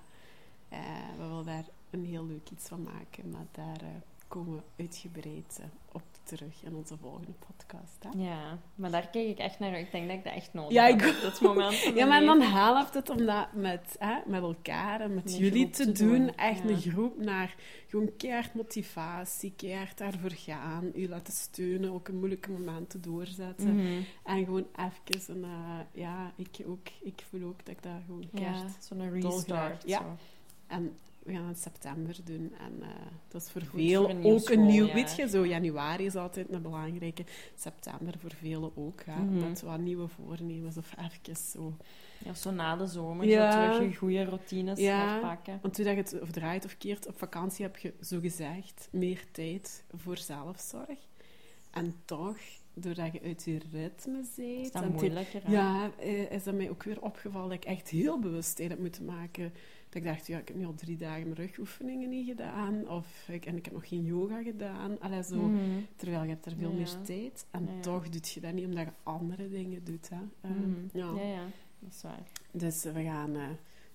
Eh, 0.68 0.78
we 1.18 1.26
willen 1.26 1.44
daar 1.44 1.64
een 1.92 2.04
heel 2.04 2.26
leuk 2.26 2.50
iets 2.50 2.68
van 2.68 2.82
maken, 2.82 3.30
maar 3.30 3.46
daar 3.52 3.80
eh, 3.80 3.88
komen 4.28 4.62
uitgebreid 4.78 5.58
eh, 5.60 5.66
op 5.92 6.02
terug 6.22 6.62
in 6.64 6.74
onze 6.74 6.96
volgende 6.96 7.32
podcast. 7.46 7.96
Hè? 8.02 8.22
Ja, 8.24 8.58
maar 8.74 8.90
daar 8.90 9.08
kijk 9.08 9.28
ik 9.28 9.38
echt 9.38 9.58
naar. 9.58 9.78
Ik 9.78 9.90
denk 9.92 10.08
dat 10.08 10.16
ik 10.16 10.24
dat 10.24 10.32
echt 10.34 10.52
nodig 10.52 10.72
Ja, 10.72 10.84
heb 10.86 11.00
ik- 11.02 11.14
op 11.16 11.20
dit 11.20 11.40
moment. 11.40 11.74
Ja, 11.94 12.06
maar 12.06 12.20
dan 12.24 12.40
helpt 12.40 12.94
het 12.94 13.10
om 13.10 13.26
dat 13.26 13.52
met, 13.52 13.96
hè, 13.98 14.18
met 14.26 14.42
elkaar 14.42 15.00
en 15.00 15.14
met 15.14 15.32
Een 15.32 15.38
jullie 15.38 15.70
te, 15.70 15.84
te 15.92 16.04
doen. 16.04 16.18
doen, 16.18 16.34
Echt 16.36 16.62
ja. 16.62 16.68
een 16.68 16.80
groep 16.80 17.18
naar 17.18 17.54
gewoon 17.88 18.16
keihard 18.16 18.54
motivatie, 18.54 19.52
keihard 19.56 19.98
daarvoor 19.98 20.30
gaan. 20.30 20.90
U 20.94 21.08
laten 21.08 21.32
steunen, 21.32 21.92
ook 21.92 22.08
in 22.08 22.16
moeilijke 22.18 22.50
momenten 22.50 23.00
doorzetten. 23.02 23.74
Mhm. 23.76 24.00
En 24.24 24.44
gewoon 24.44 24.66
even, 24.76 25.34
een, 25.36 25.44
eh, 25.44 25.78
ja, 25.92 26.32
ik 26.36 26.58
ook. 26.66 26.86
Ik 27.02 27.24
voel 27.30 27.42
ook 27.48 27.58
dat 27.64 27.74
ik 27.76 27.82
dat 27.82 27.92
gewoon 28.06 28.22
Ja, 28.22 28.28
keihard... 28.40 28.84
zo'n 28.84 29.10
restart. 29.20 29.82
Ja. 29.86 29.98
zo. 29.98 30.16
En 30.66 30.96
we 31.24 31.32
gaan 31.32 31.46
het 31.46 31.56
in 31.56 31.62
september 31.62 32.16
doen. 32.24 32.52
En 32.58 32.82
eh, 32.82 32.88
dat 33.28 33.42
is 33.42 33.50
voor 33.50 33.60
Goed 33.62 33.80
veel 33.80 34.00
voor 34.02 34.10
een 34.10 34.20
nieuw 34.20 34.32
ook 34.34 34.48
een 34.48 34.60
nieuw... 34.66 34.72
schooljaar. 34.86 34.94
Weet 34.94 35.16
je, 35.16 35.28
zo 35.28 35.46
januari 35.46 36.04
is 36.04 36.16
altijd 36.16 36.52
een 36.52 36.62
belangrijke. 36.62 37.24
September 37.54 38.14
voor 38.18 38.32
velen 38.32 38.76
ook. 38.76 39.02
Hè, 39.04 39.20
Mhm. 39.22 39.38
Met 39.48 39.62
wat 39.62 39.78
nieuwe 39.78 40.08
voornemens 40.08 40.76
of 40.76 40.92
even 40.98 41.36
zo... 41.36 41.76
Ja, 42.24 42.34
zo 42.34 42.50
na 42.50 42.76
de 42.76 42.86
zomer, 42.86 43.26
Ja. 43.26 43.50
terug 43.72 43.90
je 43.90 43.96
goede 43.96 44.24
routines 44.24 44.78
Ja. 44.78 45.08
herpakken. 45.12 45.58
Want 45.62 45.74
toen 45.74 45.84
dat 45.84 45.94
je 45.94 46.00
het 46.00 46.20
of 46.20 46.30
draait 46.30 46.64
of 46.64 46.76
keert 46.78 47.06
op 47.06 47.18
vakantie, 47.18 47.64
heb 47.64 47.76
je 47.76 47.94
zogezegd 48.00 48.88
meer 48.90 49.24
tijd 49.32 49.84
voor 49.96 50.16
zelfzorg. 50.18 50.98
En 51.70 51.94
toch, 52.04 52.36
doordat 52.74 53.12
je 53.12 53.20
uit 53.22 53.44
je 53.44 53.58
ritme 53.72 54.22
zit... 54.34 54.60
Is 54.60 54.72
dat 54.72 54.82
en 54.82 54.92
moeilijker? 54.92 55.42
hè? 55.44 55.52
Ja, 55.52 55.90
eh, 55.98 56.30
is 56.30 56.44
dat 56.44 56.54
mij 56.54 56.70
ook 56.70 56.82
weer 56.82 57.02
opgevallen 57.02 57.48
dat 57.48 57.58
ik 57.58 57.64
echt 57.64 57.88
heel 57.88 58.18
bewust 58.18 58.56
tijd 58.56 58.70
heb 58.70 58.78
moeten 58.78 59.04
maken. 59.04 59.52
Dat 59.88 60.02
ik 60.02 60.04
dacht, 60.04 60.26
ja, 60.26 60.38
ik 60.38 60.48
heb 60.48 60.56
nu 60.56 60.64
al 60.66 60.74
drie 60.74 60.96
dagen 60.96 61.22
mijn 61.22 61.34
rugoefeningen 61.34 62.08
niet 62.08 62.26
gedaan. 62.26 62.88
Of 62.88 63.28
ik, 63.28 63.46
en 63.46 63.56
ik 63.56 63.64
heb 63.64 63.74
nog 63.74 63.88
geen 63.88 64.04
yoga 64.04 64.42
gedaan. 64.42 65.00
Allee, 65.00 65.22
zo. 65.22 65.36
Mhm. 65.36 65.60
Terwijl 65.96 66.22
je 66.22 66.28
hebt 66.28 66.46
er 66.46 66.56
veel 66.58 66.70
Ja. 66.70 66.76
meer 66.76 67.00
tijd. 67.02 67.46
En 67.50 67.64
Ja, 67.66 67.72
ja. 67.74 67.80
toch 67.80 68.08
doe 68.08 68.20
je 68.34 68.40
dat 68.40 68.52
niet, 68.52 68.64
omdat 68.66 68.84
je 68.84 68.92
andere 69.02 69.48
dingen 69.48 69.84
doet. 69.84 70.08
Hè. 70.08 70.16
Eh, 70.40 70.50
Mhm. 70.50 70.70
ja. 70.92 71.12
Ja, 71.14 71.28
ja, 71.32 71.44
dat 71.78 71.92
is 71.92 72.02
waar. 72.02 72.26
Dus 72.52 72.82
we 72.82 73.02
gaan 73.02 73.36
eh, 73.36 73.42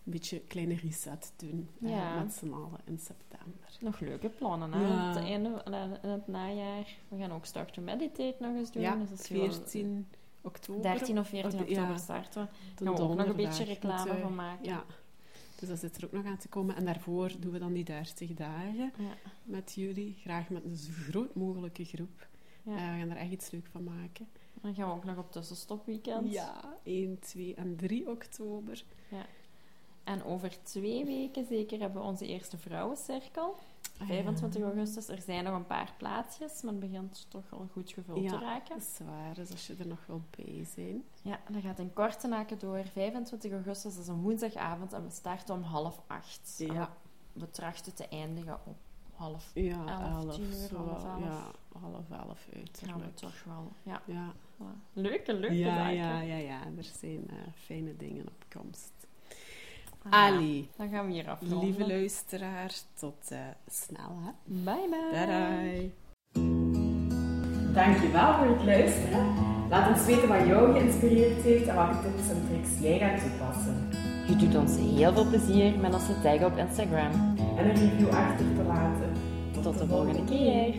een 0.08 0.14
beetje 0.14 0.36
een 0.42 0.48
kleine 0.48 0.76
reset 0.76 1.34
doen. 1.38 1.70
eh, 1.84 1.90
Ja. 1.90 2.24
met 2.24 2.34
z'n 2.34 2.52
allen 2.52 2.80
in 2.86 3.00
september. 3.00 3.70
Nog 3.80 4.00
leuke 4.00 4.30
plannen, 4.30 4.74
hè? 4.74 4.82
Ja. 4.88 5.08
Het 5.08 5.18
einde, 5.18 5.64
allee, 5.64 5.82
in 6.02 6.10
het 6.10 6.28
najaar. 6.28 6.96
We 7.08 7.18
gaan 7.18 7.32
ook 7.32 7.46
Start 7.46 7.74
to 7.74 7.82
Meditate 7.82 8.36
nog 8.40 8.56
eens 8.56 8.72
doen. 8.72 8.82
ja, 8.82 8.96
dus 8.96 9.10
dat 9.10 9.20
is 9.20 9.28
wel 9.30 9.40
14 9.52 10.08
oktober. 10.42 10.82
13 10.82 11.20
of 11.20 11.28
14 11.28 11.60
Oh, 11.62 11.68
ja. 11.70 11.74
oktober 11.82 12.00
starten 12.00 12.42
we. 12.42 12.48
de 12.76 12.86
Gaan 12.86 12.96
we 12.96 13.02
ook 13.02 13.16
nog 13.18 13.28
een 13.28 13.36
beetje 13.36 13.64
reclame 13.64 14.18
van 14.18 14.36
maken. 14.36 14.66
Ja. 14.66 14.84
Dus 15.60 15.70
dat 15.70 15.80
zit 15.80 15.98
er 15.98 16.06
ook 16.06 16.12
nog 16.12 16.26
aan 16.26 16.38
te 16.38 16.48
komen. 16.48 16.76
En 16.76 16.86
daarvoor 16.86 17.32
doen 17.40 17.52
we 17.52 17.60
dan 17.60 17.74
die 17.74 17.84
30 17.84 18.34
dagen 18.34 18.76
Ja. 18.98 19.14
met 19.44 19.74
jullie. 19.76 20.16
Graag 20.20 20.50
met 20.50 20.64
een 20.66 20.76
zo 20.76 20.92
groot 21.10 21.36
mogelijke 21.36 21.86
groep. 21.86 22.28
Ja. 22.64 22.72
Eh, 22.72 22.78
we 22.94 23.00
gaan 23.00 23.10
er 23.10 23.18
echt 23.18 23.32
iets 23.32 23.52
leuk 23.52 23.66
van 23.72 23.84
maken. 23.84 24.28
Dan 24.62 24.74
gaan 24.76 24.88
we 24.90 24.96
ook 24.96 25.04
nog 25.06 25.18
op 25.18 25.32
tussenstopweekend. 25.32 26.32
Ja, 26.32 26.78
1, 26.84 27.20
2 27.20 27.56
en 27.56 27.76
3 27.76 28.10
oktober. 28.10 28.84
En 30.08 30.24
over 30.24 30.64
twee 30.64 31.06
weken 31.06 31.46
zeker 31.46 31.80
hebben 31.80 32.02
we 32.02 32.08
onze 32.08 32.28
eerste 32.28 32.58
vrouwencirkel. 32.58 33.56
Ah, 34.00 34.08
25 34.08 34.62
ja. 34.62 34.68
augustus. 34.68 35.08
Er 35.08 35.22
zijn 35.22 35.44
nog 35.44 35.56
een 35.56 35.66
paar 35.66 35.94
plaatsjes, 35.98 36.62
maar 36.62 36.72
het 36.72 36.82
begint 36.82 37.26
toch 37.30 37.44
al 37.54 37.68
goed 37.72 37.92
gevuld 37.92 38.24
Ja. 38.24 38.30
te 38.30 38.40
raken. 38.40 38.78
Dat 38.78 38.88
is 38.94 39.00
waar, 39.06 39.34
dus 39.34 39.52
als 39.52 39.68
je 39.68 39.76
er 39.80 39.88
nog 39.88 40.06
wel 40.06 40.22
bij 40.30 40.66
zijn. 40.76 41.04
Ja, 41.22 41.40
dat 41.50 41.62
gaat 41.62 41.80
in 41.80 41.94
Kortenaken 41.94 42.60
door. 42.60 42.86
25 42.94 43.52
augustus 43.52 43.98
is 43.98 44.08
een 44.08 44.22
woensdagavond 44.22 44.94
en 44.94 45.04
we 45.04 45.10
starten 45.10 45.56
om 45.56 45.62
half 45.62 46.02
acht. 46.08 46.56
En 46.60 46.74
Ja. 46.74 46.90
We, 47.34 47.40
we 47.40 47.50
trachten 47.50 47.94
te 47.96 48.08
eindigen 48.08 48.60
op 48.66 48.76
half 49.14 49.52
Ja, 49.54 49.86
Elf, 49.88 50.26
11, 50.26 50.36
tien 50.36 50.46
uur, 50.46 50.76
half 50.78 51.04
elf. 51.04 51.20
Ja, 51.24 51.52
half 51.80 52.10
elf 52.12 52.48
gaan 52.86 53.00
we 53.00 53.14
toch 53.14 53.44
wel. 53.44 53.72
Ja, 53.84 54.02
Ja, 54.06 54.34
leuke, 54.94 55.34
leuke 55.34 55.56
ja, 55.56 55.76
zaken. 55.76 55.96
ja, 55.96 56.20
ja, 56.22 56.36
ja. 56.36 56.60
Er 56.78 56.84
zijn 57.00 57.30
eh, 57.30 57.36
fijne 57.56 57.96
dingen 57.96 58.28
op 58.28 58.46
komst. 58.62 58.92
Ah. 60.10 60.24
Ali, 60.24 60.70
Dan 60.78 60.90
gaan 60.90 61.06
we 61.06 61.12
hier 61.12 61.30
afronden. 61.30 61.60
lieve 61.60 61.88
luisteraar, 61.88 62.72
tot 63.00 63.28
eh, 63.30 63.38
snel. 63.72 64.18
Hè? 64.24 64.32
Bye 64.44 64.88
bye. 64.90 65.26
Daai. 65.26 65.94
Dankjewel 67.74 68.34
voor 68.34 68.48
het 68.56 68.64
luisteren. 68.66 69.26
Laat 69.70 69.90
ons 69.90 70.06
weten 70.06 70.28
wat 70.28 70.46
jou 70.48 70.74
geïnspireerd 70.74 71.42
heeft 71.44 71.68
en 71.68 71.76
welke 71.76 72.02
tips 72.02 72.30
en 72.30 72.48
tricks 72.50 72.80
jij 72.82 72.98
gaat 73.00 73.22
toepassen. 73.22 73.90
Je 74.28 74.36
doet 74.36 74.56
ons 74.56 74.76
heel 74.78 75.14
veel 75.14 75.26
plezier 75.30 75.80
met 75.80 75.94
ons 75.94 76.06
te 76.06 76.22
taggen 76.24 76.46
op 76.46 76.58
Instagram. 76.58 77.12
En 77.58 77.70
een 77.70 77.76
review 77.76 78.10
achter 78.10 78.46
te 78.56 78.64
laten. 78.68 79.12
Tot 79.62 79.78
de 79.78 79.88
volgende 79.88 80.24
keer. 80.24 80.76